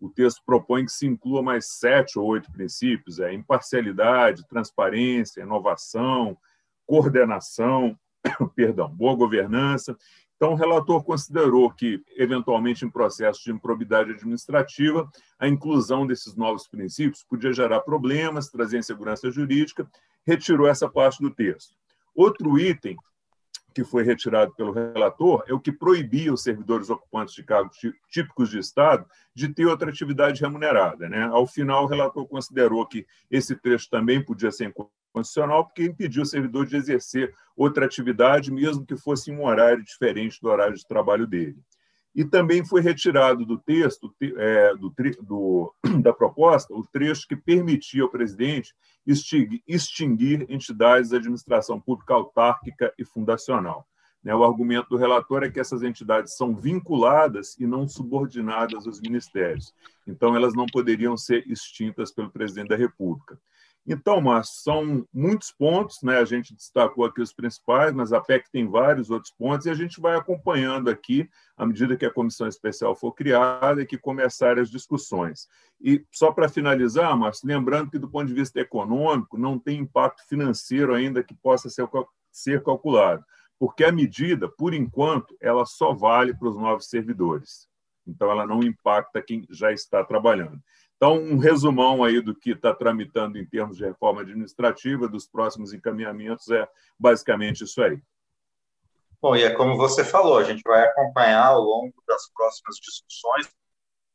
o 0.00 0.10
texto 0.10 0.42
propõe 0.44 0.84
que 0.84 0.92
se 0.92 1.06
inclua 1.06 1.42
mais 1.42 1.66
sete 1.78 2.18
ou 2.18 2.26
oito 2.26 2.50
princípios, 2.52 3.20
é 3.20 3.32
imparcialidade, 3.32 4.46
transparência, 4.48 5.42
inovação, 5.42 6.36
coordenação, 6.86 7.98
perdão, 8.54 8.88
boa 8.88 9.14
governança. 9.14 9.96
Então, 10.36 10.52
o 10.52 10.56
relator 10.56 11.02
considerou 11.04 11.70
que, 11.70 12.02
eventualmente, 12.16 12.84
em 12.84 12.90
processo 12.90 13.44
de 13.44 13.52
improbidade 13.52 14.10
administrativa, 14.10 15.08
a 15.38 15.46
inclusão 15.46 16.06
desses 16.06 16.34
novos 16.34 16.66
princípios 16.66 17.22
podia 17.22 17.52
gerar 17.52 17.80
problemas, 17.80 18.50
trazer 18.50 18.78
insegurança 18.78 19.30
jurídica, 19.30 19.88
retirou 20.26 20.66
essa 20.66 20.88
parte 20.88 21.22
do 21.22 21.30
texto. 21.30 21.74
Outro 22.14 22.58
item 22.58 22.96
que 23.74 23.84
foi 23.84 24.04
retirado 24.04 24.54
pelo 24.54 24.72
relator 24.72 25.42
é 25.48 25.52
o 25.52 25.58
que 25.58 25.72
proibia 25.72 26.32
os 26.32 26.42
servidores 26.42 26.88
ocupantes 26.88 27.34
de 27.34 27.42
cargos 27.42 27.76
típicos 28.08 28.48
de 28.48 28.60
Estado 28.60 29.04
de 29.34 29.48
ter 29.52 29.66
outra 29.66 29.90
atividade 29.90 30.40
remunerada. 30.40 31.08
Né? 31.08 31.24
Ao 31.24 31.44
final, 31.44 31.84
o 31.84 31.88
relator 31.88 32.26
considerou 32.28 32.86
que 32.86 33.04
esse 33.28 33.56
trecho 33.56 33.90
também 33.90 34.24
podia 34.24 34.52
ser 34.52 34.66
constitucional, 35.14 35.64
porque 35.64 35.84
impediu 35.84 36.24
o 36.24 36.26
servidor 36.26 36.66
de 36.66 36.76
exercer 36.76 37.32
outra 37.56 37.86
atividade, 37.86 38.50
mesmo 38.50 38.84
que 38.84 38.96
fosse 38.96 39.30
em 39.30 39.36
um 39.36 39.46
horário 39.46 39.84
diferente 39.84 40.40
do 40.42 40.48
horário 40.48 40.74
de 40.74 40.86
trabalho 40.86 41.24
dele. 41.24 41.56
E 42.12 42.24
também 42.24 42.64
foi 42.64 42.80
retirado 42.80 43.46
do 43.46 43.58
texto, 43.58 44.12
é, 44.20 44.74
do, 44.74 44.92
do, 45.22 45.74
da 46.02 46.12
proposta, 46.12 46.74
o 46.74 46.84
trecho 46.84 47.26
que 47.28 47.36
permitia 47.36 48.02
ao 48.02 48.10
presidente 48.10 48.74
extinguir 49.06 50.46
entidades 50.48 51.10
da 51.10 51.16
administração 51.16 51.80
pública 51.80 52.14
autárquica 52.14 52.92
e 52.98 53.04
fundacional. 53.04 53.86
Né, 54.22 54.34
o 54.34 54.42
argumento 54.42 54.88
do 54.88 54.96
relator 54.96 55.42
é 55.42 55.50
que 55.50 55.60
essas 55.60 55.82
entidades 55.82 56.34
são 56.34 56.56
vinculadas 56.56 57.58
e 57.58 57.66
não 57.66 57.86
subordinadas 57.86 58.86
aos 58.86 59.00
ministérios. 59.00 59.74
Então, 60.06 60.34
elas 60.34 60.54
não 60.54 60.64
poderiam 60.66 61.14
ser 61.16 61.46
extintas 61.46 62.10
pelo 62.10 62.30
presidente 62.30 62.68
da 62.68 62.76
República. 62.76 63.38
Então, 63.86 64.18
Márcio, 64.18 64.62
são 64.62 65.06
muitos 65.12 65.52
pontos, 65.52 65.98
né? 66.02 66.16
a 66.16 66.24
gente 66.24 66.54
destacou 66.54 67.04
aqui 67.04 67.20
os 67.20 67.34
principais, 67.34 67.92
mas 67.92 68.14
a 68.14 68.20
PEC 68.20 68.50
tem 68.50 68.66
vários 68.66 69.10
outros 69.10 69.30
pontos, 69.32 69.66
e 69.66 69.70
a 69.70 69.74
gente 69.74 70.00
vai 70.00 70.16
acompanhando 70.16 70.88
aqui, 70.88 71.28
à 71.54 71.66
medida 71.66 71.94
que 71.94 72.06
a 72.06 72.10
comissão 72.10 72.48
especial 72.48 72.96
for 72.96 73.12
criada 73.12 73.82
e 73.82 73.86
que 73.86 73.98
começarem 73.98 74.62
as 74.62 74.70
discussões. 74.70 75.48
E 75.78 76.02
só 76.10 76.32
para 76.32 76.48
finalizar, 76.48 77.14
Márcio, 77.14 77.46
lembrando 77.46 77.90
que, 77.90 77.98
do 77.98 78.08
ponto 78.08 78.26
de 78.26 78.32
vista 78.32 78.58
econômico, 78.58 79.36
não 79.36 79.58
tem 79.58 79.80
impacto 79.80 80.26
financeiro 80.26 80.94
ainda 80.94 81.22
que 81.22 81.34
possa 81.34 81.68
ser, 81.68 81.86
ser 82.32 82.62
calculado, 82.62 83.22
porque 83.58 83.84
a 83.84 83.92
medida, 83.92 84.48
por 84.48 84.72
enquanto, 84.72 85.36
ela 85.38 85.66
só 85.66 85.92
vale 85.92 86.32
para 86.32 86.48
os 86.48 86.56
novos 86.56 86.88
servidores. 86.88 87.68
Então, 88.06 88.30
ela 88.30 88.46
não 88.46 88.62
impacta 88.62 89.22
quem 89.22 89.46
já 89.50 89.72
está 89.72 90.02
trabalhando. 90.04 90.60
Então, 91.04 91.18
um 91.18 91.36
resumão 91.36 92.02
aí 92.02 92.18
do 92.18 92.34
que 92.34 92.52
está 92.52 92.72
tramitando 92.72 93.36
em 93.36 93.44
termos 93.44 93.76
de 93.76 93.84
reforma 93.84 94.22
administrativa, 94.22 95.06
dos 95.06 95.28
próximos 95.28 95.74
encaminhamentos, 95.74 96.48
é 96.48 96.66
basicamente 96.98 97.62
isso 97.62 97.82
aí. 97.82 98.00
Bom, 99.20 99.36
e 99.36 99.44
é 99.44 99.50
como 99.50 99.76
você 99.76 100.02
falou, 100.02 100.38
a 100.38 100.44
gente 100.44 100.62
vai 100.64 100.82
acompanhar 100.82 101.48
ao 101.48 101.60
longo 101.60 101.92
das 102.08 102.30
próximas 102.34 102.76
discussões, 102.76 103.50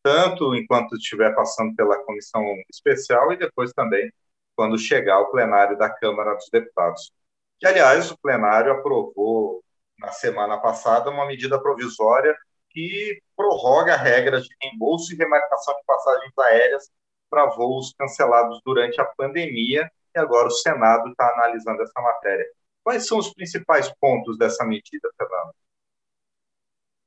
tanto 0.01 0.55
enquanto 0.55 0.95
estiver 0.95 1.35
passando 1.35 1.75
pela 1.75 2.03
comissão 2.05 2.43
especial 2.67 3.31
e 3.33 3.37
depois 3.37 3.71
também 3.71 4.11
quando 4.55 4.75
chegar 4.75 5.17
ao 5.17 5.29
plenário 5.29 5.77
da 5.77 5.91
Câmara 5.91 6.33
dos 6.33 6.49
Deputados. 6.51 7.11
Que, 7.59 7.67
aliás, 7.67 8.09
o 8.09 8.17
plenário 8.17 8.71
aprovou 8.71 9.63
na 9.99 10.11
semana 10.11 10.57
passada 10.57 11.11
uma 11.11 11.27
medida 11.27 11.61
provisória 11.61 12.35
que 12.69 13.21
prorroga 13.35 13.95
regras 13.95 14.45
de 14.45 14.55
reembolso 14.61 15.13
e 15.13 15.17
remarcação 15.17 15.75
de 15.75 15.83
passagens 15.85 16.37
aéreas 16.37 16.91
para 17.29 17.45
voos 17.47 17.93
cancelados 17.97 18.59
durante 18.65 18.99
a 18.99 19.05
pandemia, 19.05 19.89
e 20.15 20.19
agora 20.19 20.47
o 20.47 20.51
Senado 20.51 21.09
está 21.09 21.31
analisando 21.33 21.81
essa 21.81 22.01
matéria. 22.01 22.45
Quais 22.83 23.07
são 23.07 23.19
os 23.19 23.33
principais 23.33 23.91
pontos 23.99 24.37
dessa 24.37 24.65
medida, 24.65 25.09
Fernando? 25.17 25.53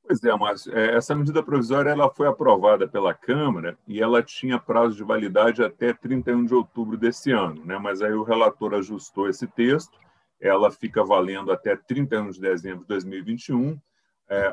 Pois 0.05 0.21
é, 0.23 0.35
Márcio. 0.35 0.77
É, 0.77 0.95
essa 0.95 1.15
medida 1.15 1.41
provisória 1.41 1.89
ela 1.89 2.09
foi 2.09 2.27
aprovada 2.27 2.87
pela 2.87 3.13
Câmara 3.13 3.77
e 3.87 4.01
ela 4.01 4.21
tinha 4.21 4.59
prazo 4.59 4.95
de 4.95 5.03
validade 5.03 5.63
até 5.63 5.93
31 5.93 6.45
de 6.45 6.53
outubro 6.53 6.97
desse 6.97 7.31
ano, 7.31 7.65
né? 7.65 7.77
mas 7.77 8.01
aí 8.01 8.13
o 8.13 8.23
relator 8.23 8.73
ajustou 8.73 9.29
esse 9.29 9.47
texto, 9.47 9.97
ela 10.41 10.69
fica 10.69 11.03
valendo 11.05 11.53
até 11.53 11.75
31 11.75 12.31
de 12.31 12.41
dezembro 12.41 12.81
de 12.81 12.87
2021 12.87 13.71
é, 13.71 13.77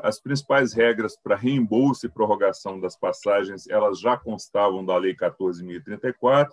as 0.03 0.19
principais 0.19 0.73
regras 0.73 1.15
para 1.15 1.35
reembolso 1.35 2.05
e 2.05 2.09
prorrogação 2.09 2.79
das 2.79 2.95
passagens, 2.97 3.67
elas 3.67 3.99
já 3.99 4.17
constavam 4.17 4.85
da 4.85 4.97
Lei 4.97 5.15
14.034. 5.15 6.49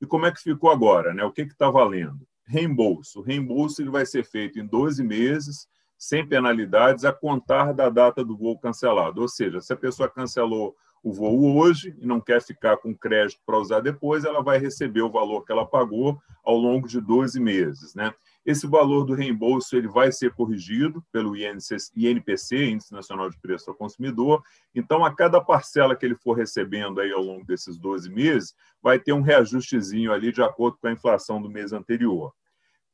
E 0.00 0.06
como 0.06 0.26
é 0.26 0.32
que 0.32 0.40
ficou 0.40 0.70
agora? 0.70 1.14
Né? 1.14 1.24
O 1.24 1.32
que 1.32 1.42
está 1.42 1.70
valendo? 1.70 2.26
Reembolso. 2.44 3.20
O 3.20 3.22
reembolso 3.22 3.80
ele 3.80 3.90
vai 3.90 4.04
ser 4.04 4.24
feito 4.24 4.58
em 4.58 4.66
12 4.66 5.02
meses, 5.02 5.68
sem 5.96 6.26
penalidades, 6.26 7.04
a 7.04 7.12
contar 7.12 7.72
da 7.72 7.88
data 7.88 8.24
do 8.24 8.36
voo 8.36 8.58
cancelado. 8.58 9.22
Ou 9.22 9.28
seja, 9.28 9.60
se 9.60 9.72
a 9.72 9.76
pessoa 9.76 10.08
cancelou 10.08 10.74
o 11.02 11.12
voo 11.12 11.56
hoje 11.56 11.94
e 11.98 12.06
não 12.06 12.20
quer 12.20 12.40
ficar 12.40 12.76
com 12.76 12.94
crédito 12.94 13.40
para 13.44 13.58
usar 13.58 13.80
depois, 13.80 14.24
ela 14.24 14.42
vai 14.42 14.58
receber 14.58 15.02
o 15.02 15.10
valor 15.10 15.44
que 15.44 15.52
ela 15.52 15.66
pagou 15.66 16.20
ao 16.44 16.56
longo 16.56 16.86
de 16.86 17.00
12 17.00 17.40
meses. 17.40 17.94
Né? 17.94 18.12
Esse 18.44 18.66
valor 18.66 19.04
do 19.04 19.14
reembolso 19.14 19.76
ele 19.76 19.86
vai 19.86 20.10
ser 20.10 20.32
corrigido 20.34 21.02
pelo 21.12 21.36
INPC, 21.36 22.70
Índice 22.70 22.92
Nacional 22.92 23.30
de 23.30 23.38
Preço 23.38 23.70
ao 23.70 23.76
Consumidor. 23.76 24.42
Então, 24.74 25.04
a 25.04 25.14
cada 25.14 25.40
parcela 25.40 25.94
que 25.94 26.04
ele 26.04 26.16
for 26.16 26.32
recebendo 26.32 27.00
aí 27.00 27.12
ao 27.12 27.22
longo 27.22 27.46
desses 27.46 27.78
12 27.78 28.10
meses, 28.10 28.54
vai 28.82 28.98
ter 28.98 29.12
um 29.12 29.22
reajustezinho 29.22 30.12
ali 30.12 30.32
de 30.32 30.42
acordo 30.42 30.76
com 30.78 30.88
a 30.88 30.92
inflação 30.92 31.40
do 31.40 31.48
mês 31.48 31.72
anterior. 31.72 32.34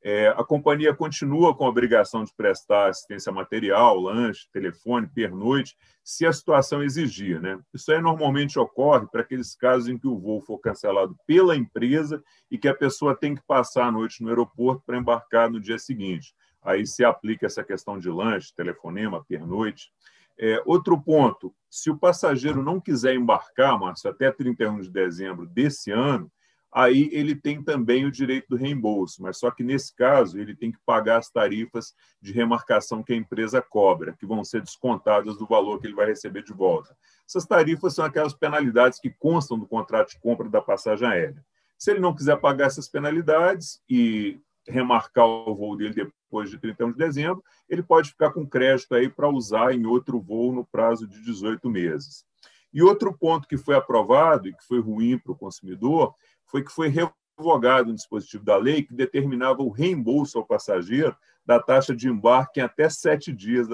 É, 0.02 0.28
a 0.28 0.45
companhia 0.45 0.95
continua 0.95 1.55
com 1.55 1.64
a 1.64 1.69
obrigação 1.69 2.23
de 2.23 2.33
prestar 2.33 2.88
assistência 2.88 3.33
material, 3.33 3.99
lanche, 3.99 4.49
telefone, 4.52 5.09
pernoite, 5.09 5.76
se 6.05 6.25
a 6.25 6.33
situação 6.33 6.83
exigir. 6.83 7.40
Né? 7.40 7.59
Isso 7.75 7.90
aí 7.90 8.00
normalmente 8.00 8.59
ocorre 8.59 9.07
para 9.11 9.23
aqueles 9.23 9.57
casos 9.57 9.88
em 9.88 9.99
que 9.99 10.07
o 10.07 10.19
voo 10.19 10.40
for 10.40 10.59
cancelado 10.59 11.17
pela 11.26 11.57
empresa 11.57 12.23
e 12.50 12.57
que 12.57 12.69
a 12.69 12.75
pessoa 12.75 13.17
tem 13.17 13.35
que 13.35 13.43
passar 13.47 13.87
a 13.87 13.93
noite 13.93 14.23
no 14.23 14.28
aeroporto 14.28 14.83
para 14.87 14.99
embarcar 14.99 15.50
no 15.50 15.61
dia 15.61 15.78
seguinte. 15.78 16.33
Aí 16.62 16.87
se 16.87 17.05
aplica 17.05 17.47
essa 17.47 17.64
questão 17.64 17.99
de 17.99 18.09
lanche, 18.09 18.55
telefonema, 18.55 19.25
pernoite. 19.25 19.90
É, 20.38 20.62
outro 20.64 21.00
ponto: 21.00 21.52
se 21.69 21.90
o 21.90 21.99
passageiro 21.99 22.62
não 22.62 22.81
quiser 22.81 23.14
embarcar, 23.14 23.78
Márcio, 23.78 24.11
até 24.11 24.31
31 24.31 24.81
de 24.81 24.90
dezembro 24.90 25.47
desse 25.47 25.90
ano, 25.90 26.31
aí 26.73 27.09
ele 27.13 27.35
tem 27.35 27.63
também 27.63 28.05
o 28.05 28.11
direito 28.11 28.49
do 28.51 28.57
reembolso, 28.57 29.23
mas 29.23 29.39
só 29.39 29.51
que 29.51 29.65
nesse 29.65 29.95
caso 29.95 30.39
ele 30.39 30.55
tem 30.55 30.71
que 30.71 30.79
pagar 30.85 31.19
as 31.19 31.31
tarifas 31.31 31.95
de 32.21 32.33
remarcação 32.33 33.03
que 33.03 33.13
a 33.13 33.17
empresa 33.17 33.63
cobra, 33.63 34.15
que 34.19 34.27
vão 34.27 34.45
ser 34.45 34.63
descontadas 34.63 35.37
do 35.37 35.47
valor 35.47 35.81
que 35.81 35.87
ele 35.87 35.95
vai 35.95 36.07
receber 36.07 36.43
de 36.43 36.53
volta. 36.53 36.97
Essas 37.27 37.47
tarifas 37.47 37.95
são 37.95 38.05
aquelas 38.05 38.35
penalidades 38.35 39.01
que 39.01 39.11
constam 39.11 39.59
do 39.59 39.67
contrato 39.67 40.11
de 40.11 40.21
compra 40.21 40.49
da 40.49 40.61
passagem 40.61 41.09
aérea. 41.09 41.45
Se 41.79 41.91
ele 41.91 42.01
não 42.01 42.15
quiser 42.15 42.37
pagar 42.41 42.67
essas 42.67 42.89
penalidades 42.89 43.81
e 43.89 44.41
remarcar 44.67 45.27
o 45.27 45.55
voo 45.55 45.77
dele 45.77 45.95
depois 45.95 46.51
de 46.51 46.59
31 46.59 46.93
de 46.93 46.99
dezembro, 46.99 47.43
ele 47.69 47.83
pode 47.83 48.11
ficar 48.11 48.31
com 48.33 48.47
crédito 48.47 48.95
aí 48.95 49.09
para 49.09 49.29
usar 49.29 49.73
em 49.73 49.87
outro 49.87 50.21
voo 50.21 50.53
no 50.53 50.65
prazo 50.65 51.07
de 51.07 51.23
18 51.23 51.69
meses. 51.71 52.25
E 52.73 52.83
outro 52.83 53.17
ponto 53.17 53.49
que 53.49 53.57
foi 53.57 53.75
aprovado 53.75 54.49
e 54.49 54.53
que 54.53 54.65
foi 54.67 54.81
ruim 54.81 55.19
para 55.19 55.33
o 55.33 55.39
consumidor 55.39 56.15
foi 56.50 56.64
que 56.64 56.73
foi 56.73 56.88
revogado 56.88 57.90
um 57.90 57.95
dispositivo 57.95 58.45
da 58.45 58.57
lei 58.57 58.83
que 58.83 58.95
determinava 58.95 59.62
o 59.62 59.71
reembolso 59.71 60.38
ao 60.38 60.47
passageiro 60.47 61.17
da 61.45 61.61
taxa 61.61 61.95
de 61.95 62.09
embarque 62.09 62.61
em 62.61 62.62
até 62.62 62.90
sete 62.90 63.33
dias 63.33 63.69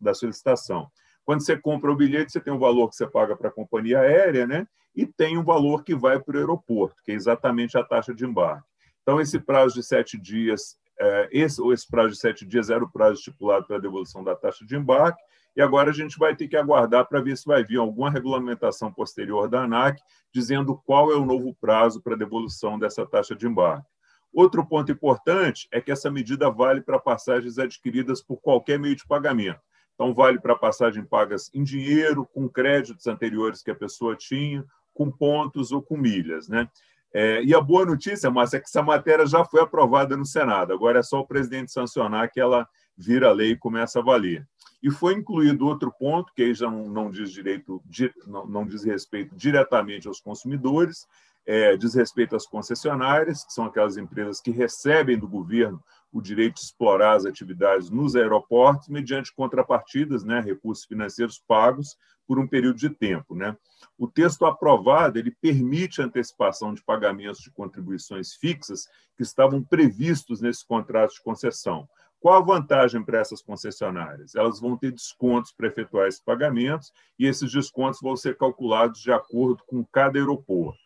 da 0.00 0.14
solicitação. 0.14 0.90
Quando 1.24 1.44
você 1.44 1.56
compra 1.56 1.92
o 1.92 1.96
bilhete, 1.96 2.32
você 2.32 2.40
tem 2.40 2.52
um 2.52 2.58
valor 2.58 2.88
que 2.88 2.96
você 2.96 3.06
paga 3.06 3.36
para 3.36 3.48
a 3.48 3.52
companhia 3.52 4.00
aérea, 4.00 4.46
né? 4.46 4.66
E 4.94 5.06
tem 5.06 5.38
um 5.38 5.44
valor 5.44 5.84
que 5.84 5.94
vai 5.94 6.18
para 6.18 6.36
o 6.36 6.38
aeroporto, 6.38 7.02
que 7.04 7.12
é 7.12 7.14
exatamente 7.14 7.78
a 7.78 7.84
taxa 7.84 8.12
de 8.12 8.24
embarque. 8.24 8.66
Então, 9.02 9.20
esse 9.20 9.38
prazo 9.38 9.74
de 9.74 9.82
sete 9.82 10.18
dias, 10.18 10.76
é, 10.98 11.28
esse, 11.32 11.60
ou 11.60 11.72
esse 11.72 11.88
prazo 11.88 12.10
de 12.10 12.18
sete 12.18 12.44
dias 12.44 12.70
era 12.70 12.82
o 12.82 12.90
prazo 12.90 13.14
estipulado 13.14 13.66
para 13.66 13.76
a 13.76 13.80
devolução 13.80 14.22
da 14.22 14.34
taxa 14.34 14.66
de 14.66 14.76
embarque, 14.76 15.22
e 15.54 15.60
agora 15.60 15.90
a 15.90 15.92
gente 15.92 16.18
vai 16.18 16.34
ter 16.34 16.48
que 16.48 16.56
aguardar 16.56 17.06
para 17.06 17.20
ver 17.20 17.36
se 17.36 17.44
vai 17.44 17.62
vir 17.62 17.78
alguma 17.78 18.10
regulamentação 18.10 18.92
posterior 18.92 19.48
da 19.48 19.64
ANAC 19.64 20.00
dizendo 20.32 20.80
qual 20.84 21.12
é 21.12 21.16
o 21.16 21.26
novo 21.26 21.54
prazo 21.60 22.00
para 22.00 22.16
devolução 22.16 22.78
dessa 22.78 23.06
taxa 23.06 23.36
de 23.36 23.46
embarque. 23.46 23.86
Outro 24.32 24.66
ponto 24.66 24.90
importante 24.90 25.68
é 25.70 25.80
que 25.80 25.92
essa 25.92 26.10
medida 26.10 26.50
vale 26.50 26.80
para 26.80 26.98
passagens 26.98 27.58
adquiridas 27.58 28.22
por 28.22 28.40
qualquer 28.40 28.78
meio 28.78 28.96
de 28.96 29.06
pagamento. 29.06 29.60
Então, 29.94 30.14
vale 30.14 30.40
para 30.40 30.56
passagem 30.56 31.04
pagas 31.04 31.50
em 31.52 31.62
dinheiro, 31.62 32.26
com 32.26 32.48
créditos 32.48 33.06
anteriores 33.06 33.62
que 33.62 33.70
a 33.70 33.74
pessoa 33.74 34.16
tinha, 34.16 34.64
com 34.94 35.10
pontos 35.10 35.70
ou 35.70 35.82
com 35.82 35.98
milhas. 35.98 36.48
Né? 36.48 36.66
É, 37.14 37.42
e 37.42 37.54
a 37.54 37.60
boa 37.60 37.84
notícia, 37.84 38.30
Márcia, 38.30 38.56
é 38.56 38.60
que 38.60 38.66
essa 38.66 38.82
matéria 38.82 39.26
já 39.26 39.44
foi 39.44 39.60
aprovada 39.60 40.16
no 40.16 40.24
Senado. 40.24 40.72
Agora 40.72 41.00
é 41.00 41.02
só 41.02 41.20
o 41.20 41.26
presidente 41.26 41.70
sancionar 41.70 42.30
que 42.30 42.40
ela 42.40 42.66
vira 42.96 43.32
lei 43.32 43.52
e 43.52 43.56
começa 43.56 43.98
a 43.98 44.02
valer. 44.02 44.46
E 44.82 44.90
foi 44.90 45.14
incluído 45.14 45.66
outro 45.66 45.92
ponto, 45.92 46.32
que 46.34 46.42
aí 46.42 46.54
já 46.54 46.70
não, 46.70 46.88
não 46.88 47.10
diz 47.10 47.30
direito, 47.30 47.82
não, 48.26 48.46
não 48.46 48.66
diz 48.66 48.82
respeito 48.82 49.34
diretamente 49.36 50.08
aos 50.08 50.20
consumidores, 50.20 51.06
é, 51.46 51.76
diz 51.76 51.94
respeito 51.94 52.34
às 52.34 52.46
concessionárias, 52.46 53.44
que 53.44 53.52
são 53.52 53.64
aquelas 53.64 53.96
empresas 53.96 54.40
que 54.40 54.50
recebem 54.50 55.18
do 55.18 55.28
governo 55.28 55.82
o 56.12 56.20
direito 56.20 56.56
de 56.56 56.60
explorar 56.60 57.16
as 57.16 57.24
atividades 57.24 57.88
nos 57.88 58.14
aeroportos 58.14 58.88
mediante 58.88 59.34
contrapartidas, 59.34 60.22
né, 60.22 60.40
recursos 60.40 60.84
financeiros 60.84 61.42
pagos 61.48 61.96
por 62.26 62.38
um 62.38 62.46
período 62.46 62.76
de 62.76 62.90
tempo. 62.90 63.34
Né? 63.34 63.56
O 63.98 64.06
texto 64.06 64.44
aprovado 64.44 65.18
ele 65.18 65.30
permite 65.30 66.00
a 66.00 66.04
antecipação 66.04 66.74
de 66.74 66.84
pagamentos 66.84 67.40
de 67.40 67.50
contribuições 67.50 68.34
fixas 68.34 68.86
que 69.16 69.22
estavam 69.22 69.62
previstos 69.62 70.40
nesse 70.40 70.66
contrato 70.66 71.14
de 71.14 71.22
concessão. 71.22 71.88
Qual 72.20 72.36
a 72.36 72.44
vantagem 72.44 73.02
para 73.02 73.18
essas 73.18 73.42
concessionárias? 73.42 74.36
Elas 74.36 74.60
vão 74.60 74.76
ter 74.76 74.92
descontos 74.92 75.50
para 75.52 75.66
efetuar 75.66 76.06
esses 76.06 76.22
pagamentos 76.22 76.92
e 77.18 77.26
esses 77.26 77.50
descontos 77.50 78.00
vão 78.00 78.14
ser 78.16 78.36
calculados 78.36 79.00
de 79.00 79.10
acordo 79.10 79.64
com 79.66 79.84
cada 79.84 80.18
aeroporto. 80.18 80.78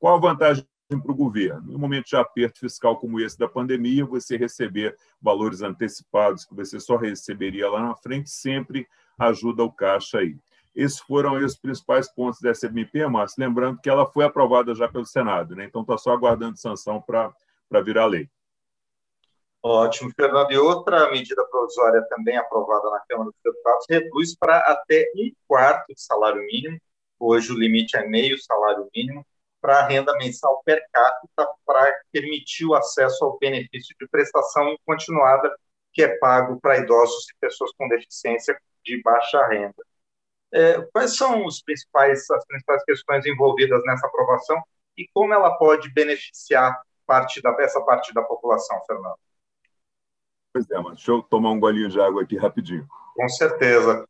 Qual 0.00 0.16
a 0.16 0.20
vantagem 0.20 0.66
para 1.00 1.12
o 1.12 1.14
governo? 1.14 1.72
Em 1.72 1.76
um 1.76 1.78
momento 1.78 2.06
de 2.06 2.16
aperto 2.16 2.58
fiscal 2.58 2.96
como 2.96 3.20
esse 3.20 3.38
da 3.38 3.48
pandemia, 3.48 4.04
você 4.04 4.36
receber 4.36 4.96
valores 5.20 5.62
antecipados 5.62 6.44
que 6.44 6.54
você 6.54 6.80
só 6.80 6.96
receberia 6.96 7.70
lá 7.70 7.80
na 7.82 7.94
frente 7.94 8.30
sempre 8.30 8.86
ajuda 9.18 9.62
o 9.62 9.72
caixa 9.72 10.18
aí. 10.18 10.36
Esses 10.74 10.98
foram 11.00 11.34
os 11.34 11.56
principais 11.56 12.10
pontos 12.10 12.40
dessa 12.40 12.66
MP, 12.66 13.06
Márcio. 13.06 13.40
Lembrando 13.40 13.80
que 13.80 13.90
ela 13.90 14.06
foi 14.06 14.24
aprovada 14.24 14.74
já 14.74 14.88
pelo 14.88 15.04
Senado, 15.04 15.54
né? 15.54 15.64
então 15.64 15.82
está 15.82 15.98
só 15.98 16.12
aguardando 16.12 16.56
sanção 16.56 17.00
para 17.00 17.32
virar 17.82 18.06
lei. 18.06 18.28
Ótimo, 19.62 20.10
Fernando. 20.16 20.50
E 20.50 20.58
outra 20.58 21.10
medida 21.10 21.44
provisória 21.44 22.02
também 22.08 22.36
aprovada 22.36 22.90
na 22.90 23.00
Câmara 23.08 23.30
dos 23.30 23.40
Deputados 23.44 23.86
reduz 23.88 24.34
para 24.36 24.58
até 24.58 25.06
um 25.14 25.30
quarto 25.46 25.94
de 25.94 26.02
salário 26.02 26.42
mínimo. 26.46 26.80
Hoje 27.20 27.52
o 27.52 27.58
limite 27.58 27.96
é 27.96 28.04
meio 28.06 28.36
salário 28.42 28.88
mínimo 28.94 29.24
para 29.62 29.78
a 29.78 29.86
renda 29.86 30.12
mensal 30.18 30.60
per 30.64 30.84
capita 30.92 31.48
para 31.64 32.02
permitir 32.10 32.66
o 32.66 32.74
acesso 32.74 33.24
ao 33.24 33.38
benefício 33.38 33.96
de 33.98 34.08
prestação 34.08 34.76
continuada 34.84 35.56
que 35.92 36.02
é 36.02 36.18
pago 36.18 36.58
para 36.60 36.78
idosos 36.78 37.26
e 37.30 37.36
pessoas 37.40 37.70
com 37.78 37.88
deficiência 37.88 38.58
de 38.84 39.00
baixa 39.02 39.46
renda. 39.46 39.74
É, 40.52 40.80
quais 40.92 41.16
são 41.16 41.46
os 41.46 41.62
principais, 41.62 42.28
as 42.30 42.44
principais 42.46 42.84
questões 42.84 43.24
envolvidas 43.24 43.80
nessa 43.84 44.06
aprovação 44.06 44.60
e 44.96 45.06
como 45.14 45.32
ela 45.32 45.56
pode 45.56 45.92
beneficiar 45.92 46.82
parte 47.06 47.40
da, 47.40 47.54
essa 47.60 47.80
parte 47.82 48.12
da 48.12 48.22
população, 48.22 48.80
Fernando? 48.86 49.16
Pois 50.52 50.70
é, 50.70 50.78
mas 50.78 50.96
deixa 50.96 51.12
eu 51.12 51.22
tomar 51.22 51.50
um 51.50 51.60
golinho 51.60 51.88
de 51.88 52.00
água 52.00 52.22
aqui 52.22 52.36
rapidinho. 52.36 52.86
Com 53.14 53.28
certeza. 53.28 54.06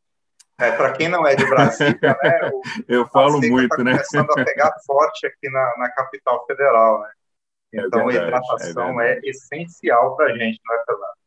É, 0.62 0.72
Para 0.76 0.92
quem 0.92 1.08
não 1.08 1.26
é 1.26 1.34
de 1.34 1.44
Brasília, 1.46 2.16
né, 2.22 2.50
o, 2.52 2.62
eu 2.88 3.06
falo 3.08 3.40
tá 3.40 3.46
muito, 3.48 3.76
tá 3.76 3.82
né? 3.82 3.92
começando 3.92 4.30
a 4.30 4.44
pegar 4.44 4.72
forte 4.86 5.26
aqui 5.26 5.50
na, 5.50 5.74
na 5.78 5.90
capital 5.90 6.46
federal, 6.46 7.00
né? 7.00 7.10
É 7.74 7.80
então, 7.80 8.10
é 8.10 8.12
verdade, 8.12 8.24
a 8.24 8.28
hidratação 8.28 9.00
é, 9.00 9.12
é 9.14 9.20
essencial 9.24 10.14
para 10.14 10.26
a 10.26 10.38
gente, 10.38 10.60
não 10.64 10.74
é, 10.74 10.84
Fernando? 10.84 11.22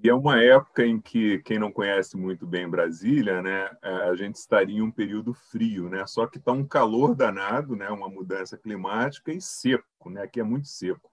E 0.00 0.08
é 0.08 0.14
uma 0.14 0.40
época 0.40 0.86
em 0.86 1.00
que, 1.00 1.40
quem 1.40 1.58
não 1.58 1.72
conhece 1.72 2.16
muito 2.16 2.46
bem 2.46 2.68
Brasília, 2.68 3.42
né, 3.42 3.68
é, 3.82 3.90
a 4.08 4.14
gente 4.14 4.36
estaria 4.36 4.78
em 4.78 4.82
um 4.82 4.92
período 4.92 5.34
frio, 5.34 5.88
né? 5.88 6.06
Só 6.06 6.26
que 6.26 6.38
está 6.38 6.52
um 6.52 6.64
calor 6.64 7.16
danado, 7.16 7.74
né, 7.74 7.88
uma 7.88 8.08
mudança 8.08 8.56
climática 8.56 9.32
e 9.32 9.40
seco, 9.40 10.08
né? 10.08 10.22
Aqui 10.22 10.38
é 10.38 10.44
muito 10.44 10.68
seco. 10.68 11.10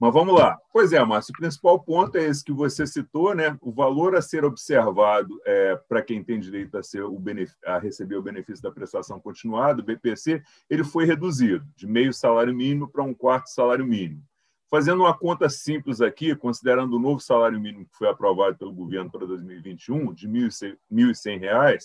Mas 0.00 0.14
vamos 0.14 0.34
lá. 0.34 0.58
Pois 0.72 0.94
é, 0.94 1.04
Márcio, 1.04 1.34
o 1.34 1.38
principal 1.38 1.78
ponto 1.78 2.16
é 2.16 2.24
esse 2.24 2.42
que 2.42 2.52
você 2.52 2.86
citou, 2.86 3.34
né? 3.34 3.54
O 3.60 3.70
valor 3.70 4.16
a 4.16 4.22
ser 4.22 4.46
observado 4.46 5.38
é, 5.44 5.76
para 5.86 6.00
quem 6.00 6.24
tem 6.24 6.40
direito 6.40 6.78
a, 6.78 6.82
ser 6.82 7.04
o 7.04 7.22
a 7.66 7.78
receber 7.78 8.16
o 8.16 8.22
benefício 8.22 8.62
da 8.62 8.70
prestação 8.70 9.20
continuada, 9.20 9.82
o 9.82 9.84
BPC, 9.84 10.42
ele 10.70 10.84
foi 10.84 11.04
reduzido 11.04 11.66
de 11.76 11.86
meio 11.86 12.14
salário 12.14 12.54
mínimo 12.54 12.88
para 12.88 13.02
um 13.02 13.12
quarto 13.12 13.48
salário 13.48 13.84
mínimo. 13.84 14.22
Fazendo 14.70 15.02
uma 15.02 15.12
conta 15.12 15.50
simples 15.50 16.00
aqui, 16.00 16.34
considerando 16.34 16.96
o 16.96 16.98
novo 16.98 17.20
salário 17.20 17.60
mínimo 17.60 17.84
que 17.84 17.98
foi 17.98 18.08
aprovado 18.08 18.56
pelo 18.56 18.72
governo 18.72 19.10
para 19.10 19.26
2021, 19.26 20.14
de 20.14 20.26
R$ 20.26 20.48
1.100, 20.90 21.78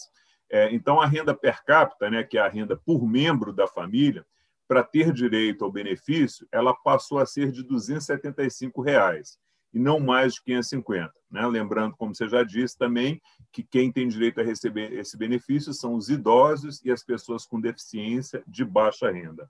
é, 0.50 0.74
então 0.74 1.02
a 1.02 1.06
renda 1.06 1.34
per 1.34 1.66
capita, 1.66 2.10
né, 2.10 2.24
que 2.24 2.38
é 2.38 2.42
a 2.42 2.48
renda 2.48 2.78
por 2.78 3.06
membro 3.06 3.52
da 3.52 3.68
família, 3.68 4.26
para 4.68 4.84
ter 4.84 5.14
direito 5.14 5.64
ao 5.64 5.72
benefício, 5.72 6.48
ela 6.52 6.74
passou 6.74 7.20
a 7.20 7.26
ser 7.26 7.52
de 7.52 7.64
275 7.64 8.82
reais, 8.82 9.38
e 9.74 9.80
não 9.80 10.00
mais 10.00 10.36
de 10.36 10.44
550. 10.44 11.14
Né? 11.30 11.46
Lembrando, 11.48 11.96
como 11.98 12.16
você 12.16 12.28
já 12.28 12.44
disse 12.44 12.78
também, 12.78 13.22
que 13.52 13.62
quem 13.64 13.92
tem 13.92 14.08
direito 14.08 14.40
a 14.40 14.44
receber 14.44 14.94
esse 14.94 15.18
benefício 15.18 15.74
são 15.74 15.96
os 15.96 16.10
idosos 16.10 16.82
e 16.84 16.92
as 16.92 17.04
pessoas 17.04 17.46
com 17.46 17.60
deficiência 17.60 18.44
de 18.48 18.64
baixa 18.64 19.12
renda. 19.12 19.50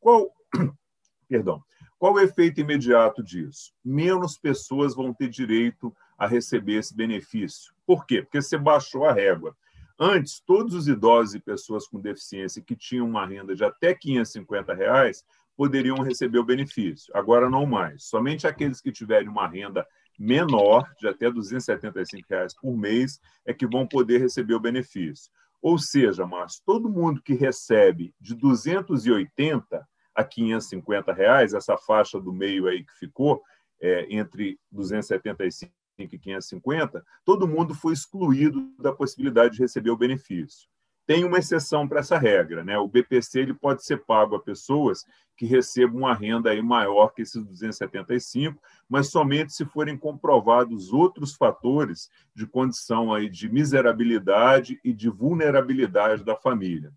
Qual, 0.00 0.32
perdão, 1.28 1.62
qual 1.98 2.14
o 2.14 2.20
efeito 2.20 2.60
imediato 2.60 3.22
disso? 3.22 3.72
Menos 3.84 4.38
pessoas 4.38 4.94
vão 4.94 5.12
ter 5.12 5.28
direito 5.28 5.94
a 6.16 6.26
receber 6.26 6.74
esse 6.74 6.94
benefício. 6.94 7.74
Por 7.84 8.06
quê? 8.06 8.22
Porque 8.22 8.40
você 8.40 8.56
baixou 8.56 9.04
a 9.04 9.12
régua. 9.12 9.56
Antes, 9.98 10.40
todos 10.40 10.74
os 10.74 10.86
idosos 10.86 11.34
e 11.34 11.40
pessoas 11.40 11.88
com 11.88 12.00
deficiência 12.00 12.62
que 12.62 12.76
tinham 12.76 13.08
uma 13.08 13.26
renda 13.26 13.54
de 13.54 13.64
até 13.64 13.92
550 13.92 14.72
reais 14.72 15.24
poderiam 15.56 15.96
receber 15.96 16.38
o 16.38 16.44
benefício. 16.44 17.12
Agora 17.16 17.50
não 17.50 17.66
mais. 17.66 18.04
Somente 18.04 18.46
aqueles 18.46 18.80
que 18.80 18.92
tiverem 18.92 19.28
uma 19.28 19.48
renda 19.48 19.84
menor, 20.16 20.88
de 21.00 21.08
até 21.08 21.28
275 21.28 22.26
reais 22.30 22.54
por 22.54 22.76
mês, 22.76 23.20
é 23.44 23.52
que 23.52 23.66
vão 23.66 23.86
poder 23.86 24.18
receber 24.18 24.54
o 24.54 24.60
benefício. 24.60 25.32
Ou 25.60 25.78
seja, 25.78 26.24
Márcio, 26.24 26.62
todo 26.64 26.88
mundo 26.88 27.20
que 27.20 27.34
recebe 27.34 28.14
de 28.20 28.36
280 28.36 29.84
a 30.14 30.24
550 30.24 31.12
reais, 31.12 31.54
essa 31.54 31.76
faixa 31.76 32.20
do 32.20 32.32
meio 32.32 32.68
aí 32.68 32.84
que 32.84 32.92
ficou, 32.98 33.42
é, 33.80 34.06
entre 34.10 34.58
275 34.70 35.72
e 35.98 36.18
550, 36.18 37.04
todo 37.24 37.48
mundo 37.48 37.74
foi 37.74 37.92
excluído 37.92 38.72
da 38.78 38.92
possibilidade 38.92 39.56
de 39.56 39.62
receber 39.62 39.90
o 39.90 39.96
benefício. 39.96 40.68
Tem 41.06 41.24
uma 41.24 41.38
exceção 41.38 41.88
para 41.88 42.00
essa 42.00 42.18
regra, 42.18 42.62
né? 42.62 42.78
O 42.78 42.86
BPC 42.86 43.40
ele 43.40 43.54
pode 43.54 43.82
ser 43.82 44.04
pago 44.04 44.36
a 44.36 44.42
pessoas 44.42 45.06
que 45.36 45.46
recebam 45.46 46.00
uma 46.00 46.14
renda 46.14 46.50
aí 46.50 46.60
maior 46.60 47.08
que 47.14 47.22
esses 47.22 47.42
275, 47.42 48.60
mas 48.88 49.10
somente 49.10 49.54
se 49.54 49.64
forem 49.64 49.96
comprovados 49.96 50.92
outros 50.92 51.34
fatores 51.34 52.10
de 52.34 52.46
condição 52.46 53.14
aí 53.14 53.30
de 53.30 53.48
miserabilidade 53.48 54.78
e 54.84 54.92
de 54.92 55.08
vulnerabilidade 55.08 56.22
da 56.24 56.36
família. 56.36 56.92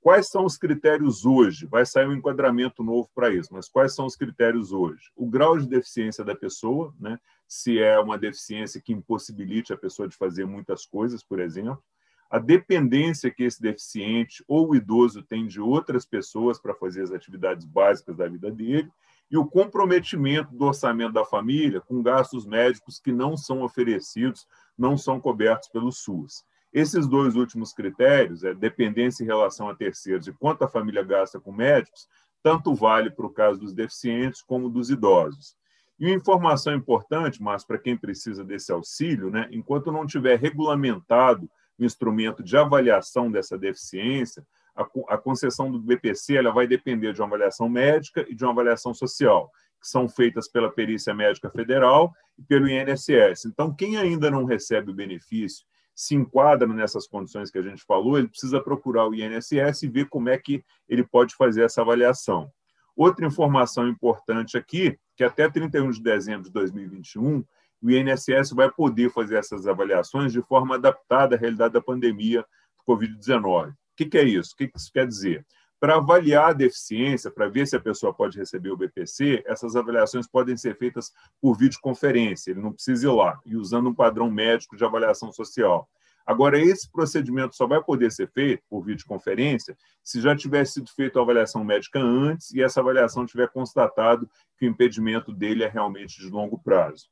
Quais 0.00 0.28
são 0.28 0.46
os 0.46 0.56
critérios 0.56 1.26
hoje? 1.26 1.66
Vai 1.66 1.84
sair 1.84 2.06
um 2.06 2.14
enquadramento 2.14 2.82
novo 2.82 3.10
para 3.14 3.28
isso, 3.28 3.50
mas 3.52 3.68
quais 3.68 3.94
são 3.94 4.06
os 4.06 4.16
critérios 4.16 4.72
hoje? 4.72 5.10
O 5.14 5.28
grau 5.28 5.58
de 5.58 5.68
deficiência 5.68 6.24
da 6.24 6.34
pessoa, 6.34 6.94
né? 6.98 7.18
se 7.46 7.78
é 7.78 7.98
uma 7.98 8.16
deficiência 8.16 8.80
que 8.80 8.94
impossibilite 8.94 9.72
a 9.72 9.76
pessoa 9.76 10.08
de 10.08 10.16
fazer 10.16 10.46
muitas 10.46 10.86
coisas, 10.86 11.22
por 11.22 11.38
exemplo, 11.38 11.82
a 12.30 12.38
dependência 12.38 13.30
que 13.30 13.42
esse 13.42 13.60
deficiente 13.60 14.42
ou 14.46 14.74
idoso 14.74 15.22
tem 15.22 15.46
de 15.46 15.60
outras 15.60 16.06
pessoas 16.06 16.60
para 16.60 16.74
fazer 16.74 17.02
as 17.02 17.10
atividades 17.10 17.66
básicas 17.66 18.16
da 18.16 18.28
vida 18.28 18.50
dele, 18.50 18.88
e 19.30 19.36
o 19.36 19.44
comprometimento 19.46 20.54
do 20.54 20.64
orçamento 20.64 21.12
da 21.12 21.24
família 21.24 21.80
com 21.80 22.02
gastos 22.02 22.46
médicos 22.46 22.98
que 22.98 23.12
não 23.12 23.36
são 23.36 23.62
oferecidos, 23.62 24.46
não 24.78 24.96
são 24.96 25.20
cobertos 25.20 25.68
pelo 25.68 25.92
SUS. 25.92 26.44
Esses 26.72 27.06
dois 27.08 27.34
últimos 27.34 27.72
critérios, 27.72 28.44
é 28.44 28.54
dependência 28.54 29.24
em 29.24 29.26
relação 29.26 29.68
a 29.68 29.74
terceiros 29.74 30.28
e 30.28 30.32
quanto 30.32 30.62
a 30.62 30.68
família 30.68 31.02
gasta 31.02 31.40
com 31.40 31.52
médicos, 31.52 32.08
tanto 32.42 32.74
vale 32.74 33.10
para 33.10 33.26
o 33.26 33.30
caso 33.30 33.58
dos 33.58 33.74
deficientes 33.74 34.40
como 34.42 34.70
dos 34.70 34.88
idosos. 34.88 35.56
E 35.98 36.06
uma 36.06 36.14
informação 36.14 36.74
importante, 36.74 37.42
mas 37.42 37.64
para 37.64 37.78
quem 37.78 37.96
precisa 37.96 38.42
desse 38.42 38.72
auxílio, 38.72 39.30
né, 39.30 39.48
enquanto 39.50 39.92
não 39.92 40.06
tiver 40.06 40.38
regulamentado 40.38 41.50
o 41.78 41.84
instrumento 41.84 42.42
de 42.42 42.56
avaliação 42.56 43.30
dessa 43.30 43.58
deficiência, 43.58 44.46
a, 44.74 44.86
a 45.08 45.18
concessão 45.18 45.70
do 45.70 45.78
BPC 45.78 46.36
ela 46.36 46.52
vai 46.52 46.66
depender 46.66 47.12
de 47.12 47.20
uma 47.20 47.26
avaliação 47.26 47.68
médica 47.68 48.24
e 48.28 48.34
de 48.34 48.44
uma 48.44 48.52
avaliação 48.52 48.94
social, 48.94 49.50
que 49.80 49.88
são 49.88 50.08
feitas 50.08 50.48
pela 50.48 50.70
Perícia 50.70 51.12
Médica 51.14 51.50
Federal 51.50 52.14
e 52.38 52.42
pelo 52.42 52.68
INSS. 52.68 53.46
Então, 53.46 53.74
quem 53.74 53.96
ainda 53.96 54.30
não 54.30 54.44
recebe 54.44 54.90
o 54.90 54.94
benefício, 54.94 55.66
se 56.00 56.14
enquadra 56.14 56.66
nessas 56.66 57.06
condições 57.06 57.50
que 57.50 57.58
a 57.58 57.62
gente 57.62 57.84
falou, 57.84 58.16
ele 58.16 58.26
precisa 58.26 58.58
procurar 58.58 59.06
o 59.06 59.14
INSS 59.14 59.82
e 59.82 59.86
ver 59.86 60.08
como 60.08 60.30
é 60.30 60.38
que 60.38 60.64
ele 60.88 61.04
pode 61.04 61.34
fazer 61.34 61.62
essa 61.62 61.82
avaliação. 61.82 62.50
Outra 62.96 63.26
informação 63.26 63.86
importante 63.86 64.56
aqui 64.56 64.98
que 65.14 65.22
até 65.22 65.46
31 65.50 65.90
de 65.90 66.02
dezembro 66.02 66.44
de 66.44 66.52
2021 66.52 67.44
o 67.82 67.90
INSS 67.90 68.52
vai 68.54 68.70
poder 68.70 69.10
fazer 69.10 69.36
essas 69.36 69.66
avaliações 69.66 70.32
de 70.32 70.40
forma 70.40 70.76
adaptada 70.76 71.36
à 71.36 71.38
realidade 71.38 71.74
da 71.74 71.82
pandemia 71.82 72.46
do 72.78 72.94
Covid-19. 72.94 73.72
O 73.72 73.74
que, 73.94 74.16
é 74.16 74.24
isso? 74.24 74.54
O 74.54 74.56
que 74.56 74.72
isso 74.74 74.90
quer 74.90 75.06
dizer? 75.06 75.46
Para 75.80 75.96
avaliar 75.96 76.50
a 76.50 76.52
deficiência, 76.52 77.30
para 77.30 77.48
ver 77.48 77.66
se 77.66 77.74
a 77.74 77.80
pessoa 77.80 78.12
pode 78.12 78.38
receber 78.38 78.70
o 78.70 78.76
BPC, 78.76 79.42
essas 79.46 79.74
avaliações 79.74 80.28
podem 80.28 80.56
ser 80.56 80.76
feitas 80.76 81.10
por 81.40 81.56
videoconferência, 81.56 82.50
ele 82.50 82.60
não 82.60 82.72
precisa 82.72 83.06
ir 83.06 83.10
lá, 83.10 83.40
e 83.46 83.56
usando 83.56 83.88
um 83.88 83.94
padrão 83.94 84.30
médico 84.30 84.76
de 84.76 84.84
avaliação 84.84 85.32
social. 85.32 85.88
Agora, 86.26 86.60
esse 86.60 86.88
procedimento 86.88 87.56
só 87.56 87.66
vai 87.66 87.82
poder 87.82 88.12
ser 88.12 88.30
feito 88.30 88.62
por 88.68 88.82
videoconferência 88.82 89.76
se 90.02 90.20
já 90.20 90.36
tiver 90.36 90.64
sido 90.64 90.90
feita 90.90 91.18
a 91.18 91.22
avaliação 91.22 91.64
médica 91.64 91.98
antes 91.98 92.52
e 92.52 92.62
essa 92.62 92.80
avaliação 92.80 93.26
tiver 93.26 93.48
constatado 93.48 94.30
que 94.58 94.66
o 94.66 94.68
impedimento 94.68 95.32
dele 95.32 95.64
é 95.64 95.68
realmente 95.68 96.20
de 96.20 96.28
longo 96.28 96.58
prazo. 96.58 97.08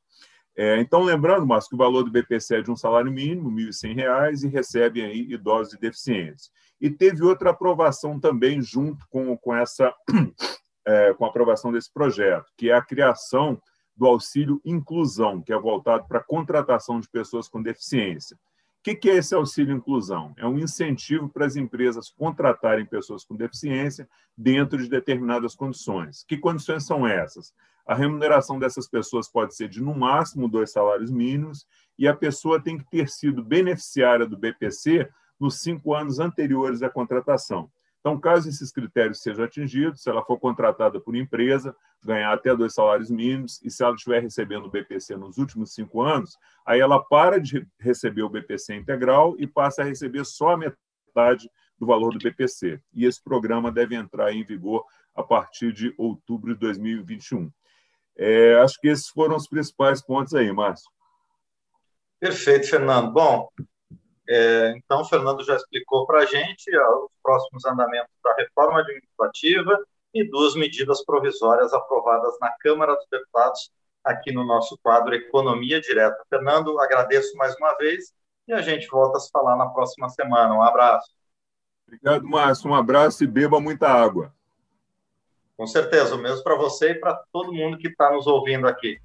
É, 0.55 0.79
então, 0.79 1.03
lembrando, 1.03 1.45
Márcio, 1.45 1.69
que 1.69 1.75
o 1.75 1.77
valor 1.77 2.03
do 2.03 2.11
BPC 2.11 2.57
é 2.57 2.61
de 2.61 2.71
um 2.71 2.75
salário 2.75 3.11
mínimo, 3.11 3.49
R$ 3.49 3.69
1.100, 3.69 4.43
e 4.43 4.47
recebem 4.47 5.03
aí 5.03 5.19
idosos 5.31 5.73
e 5.73 5.79
deficientes. 5.79 6.51
E 6.79 6.89
teve 6.89 7.23
outra 7.23 7.51
aprovação 7.51 8.19
também 8.19 8.61
junto 8.61 9.05
com, 9.09 9.35
com, 9.37 9.55
essa, 9.55 9.93
é, 10.85 11.13
com 11.13 11.25
a 11.25 11.27
aprovação 11.27 11.71
desse 11.71 11.91
projeto, 11.91 12.51
que 12.57 12.69
é 12.69 12.73
a 12.73 12.81
criação 12.81 13.61
do 13.95 14.05
auxílio 14.05 14.61
inclusão, 14.63 15.41
que 15.41 15.51
é 15.51 15.59
voltado 15.59 16.07
para 16.07 16.19
a 16.19 16.23
contratação 16.23 16.99
de 16.99 17.09
pessoas 17.09 17.49
com 17.49 17.61
deficiência. 17.61 18.37
O 18.79 18.81
que 18.81 19.09
é 19.09 19.17
esse 19.17 19.35
auxílio 19.35 19.75
inclusão? 19.75 20.33
É 20.37 20.47
um 20.47 20.57
incentivo 20.57 21.27
para 21.27 21.45
as 21.45 21.57
empresas 21.57 22.09
contratarem 22.09 22.85
pessoas 22.85 23.25
com 23.25 23.35
deficiência 23.35 24.07
dentro 24.37 24.77
de 24.77 24.89
determinadas 24.89 25.53
condições. 25.53 26.23
Que 26.25 26.37
condições 26.37 26.85
são 26.85 27.05
essas? 27.05 27.53
a 27.89 27.95
remuneração 27.95 28.59
dessas 28.59 28.87
pessoas 28.87 29.27
pode 29.27 29.55
ser 29.55 29.67
de, 29.67 29.81
no 29.81 29.95
máximo, 29.95 30.47
dois 30.47 30.71
salários 30.71 31.09
mínimos, 31.09 31.65
e 31.97 32.07
a 32.07 32.15
pessoa 32.15 32.61
tem 32.61 32.77
que 32.77 32.87
ter 32.87 33.09
sido 33.09 33.43
beneficiária 33.43 34.27
do 34.27 34.37
BPC 34.37 35.09
nos 35.39 35.61
cinco 35.61 35.93
anos 35.93 36.19
anteriores 36.19 36.81
à 36.81 36.89
contratação. 36.89 37.69
Então, 37.99 38.19
caso 38.19 38.47
esses 38.47 38.71
critérios 38.71 39.21
sejam 39.21 39.43
atingidos, 39.43 40.01
se 40.01 40.09
ela 40.09 40.23
for 40.23 40.39
contratada 40.39 40.99
por 40.99 41.15
empresa, 41.15 41.75
ganhar 42.03 42.33
até 42.33 42.55
dois 42.55 42.73
salários 42.73 43.11
mínimos, 43.11 43.61
e 43.61 43.69
se 43.69 43.83
ela 43.83 43.93
estiver 43.93 44.21
recebendo 44.21 44.65
o 44.65 44.71
BPC 44.71 45.17
nos 45.17 45.37
últimos 45.37 45.73
cinco 45.73 46.01
anos, 46.01 46.37
aí 46.65 46.79
ela 46.79 47.03
para 47.03 47.39
de 47.39 47.67
receber 47.77 48.23
o 48.23 48.29
BPC 48.29 48.75
integral 48.75 49.35
e 49.37 49.45
passa 49.45 49.81
a 49.81 49.85
receber 49.85 50.25
só 50.25 50.51
a 50.51 50.57
metade 50.57 51.49
do 51.77 51.85
valor 51.85 52.13
do 52.13 52.19
BPC. 52.19 52.81
E 52.93 53.05
esse 53.05 53.21
programa 53.21 53.71
deve 53.71 53.95
entrar 53.95 54.31
em 54.31 54.45
vigor 54.45 54.85
a 55.13 55.23
partir 55.23 55.73
de 55.73 55.93
outubro 55.97 56.53
de 56.53 56.59
2021. 56.61 57.51
É, 58.17 58.55
acho 58.61 58.79
que 58.79 58.87
esses 58.87 59.09
foram 59.09 59.35
os 59.35 59.47
principais 59.47 60.01
pontos 60.01 60.33
aí, 60.33 60.51
Márcio. 60.51 60.89
Perfeito, 62.19 62.69
Fernando. 62.69 63.11
Bom, 63.11 63.49
é, 64.29 64.73
então 64.77 65.01
o 65.01 65.05
Fernando 65.05 65.43
já 65.43 65.55
explicou 65.55 66.05
para 66.05 66.21
a 66.21 66.25
gente 66.25 66.69
os 66.69 67.11
próximos 67.23 67.65
andamentos 67.65 68.13
da 68.23 68.35
reforma 68.35 68.81
administrativa 68.81 69.75
e 70.13 70.23
duas 70.23 70.55
medidas 70.55 71.03
provisórias 71.03 71.73
aprovadas 71.73 72.37
na 72.39 72.51
Câmara 72.59 72.95
dos 72.95 73.07
Deputados 73.09 73.71
aqui 74.03 74.31
no 74.31 74.45
nosso 74.45 74.77
quadro 74.83 75.15
Economia 75.15 75.81
Direta. 75.81 76.23
Fernando, 76.29 76.79
agradeço 76.79 77.35
mais 77.37 77.55
uma 77.57 77.75
vez 77.77 78.13
e 78.47 78.53
a 78.53 78.61
gente 78.61 78.87
volta 78.87 79.17
a 79.17 79.19
se 79.19 79.31
falar 79.31 79.55
na 79.55 79.67
próxima 79.67 80.07
semana. 80.09 80.53
Um 80.53 80.61
abraço. 80.61 81.11
Obrigado, 81.87 82.23
Márcio. 82.27 82.69
Um 82.69 82.75
abraço 82.75 83.23
e 83.23 83.27
beba 83.27 83.59
muita 83.59 83.87
água. 83.87 84.31
Com 85.57 85.65
certeza, 85.65 86.15
o 86.15 86.19
mesmo 86.19 86.43
para 86.43 86.55
você 86.55 86.91
e 86.91 86.95
para 86.95 87.19
todo 87.33 87.51
mundo 87.51 87.79
que 87.79 87.87
está 87.87 88.11
nos 88.11 88.27
ouvindo 88.27 88.67
aqui. 88.67 88.99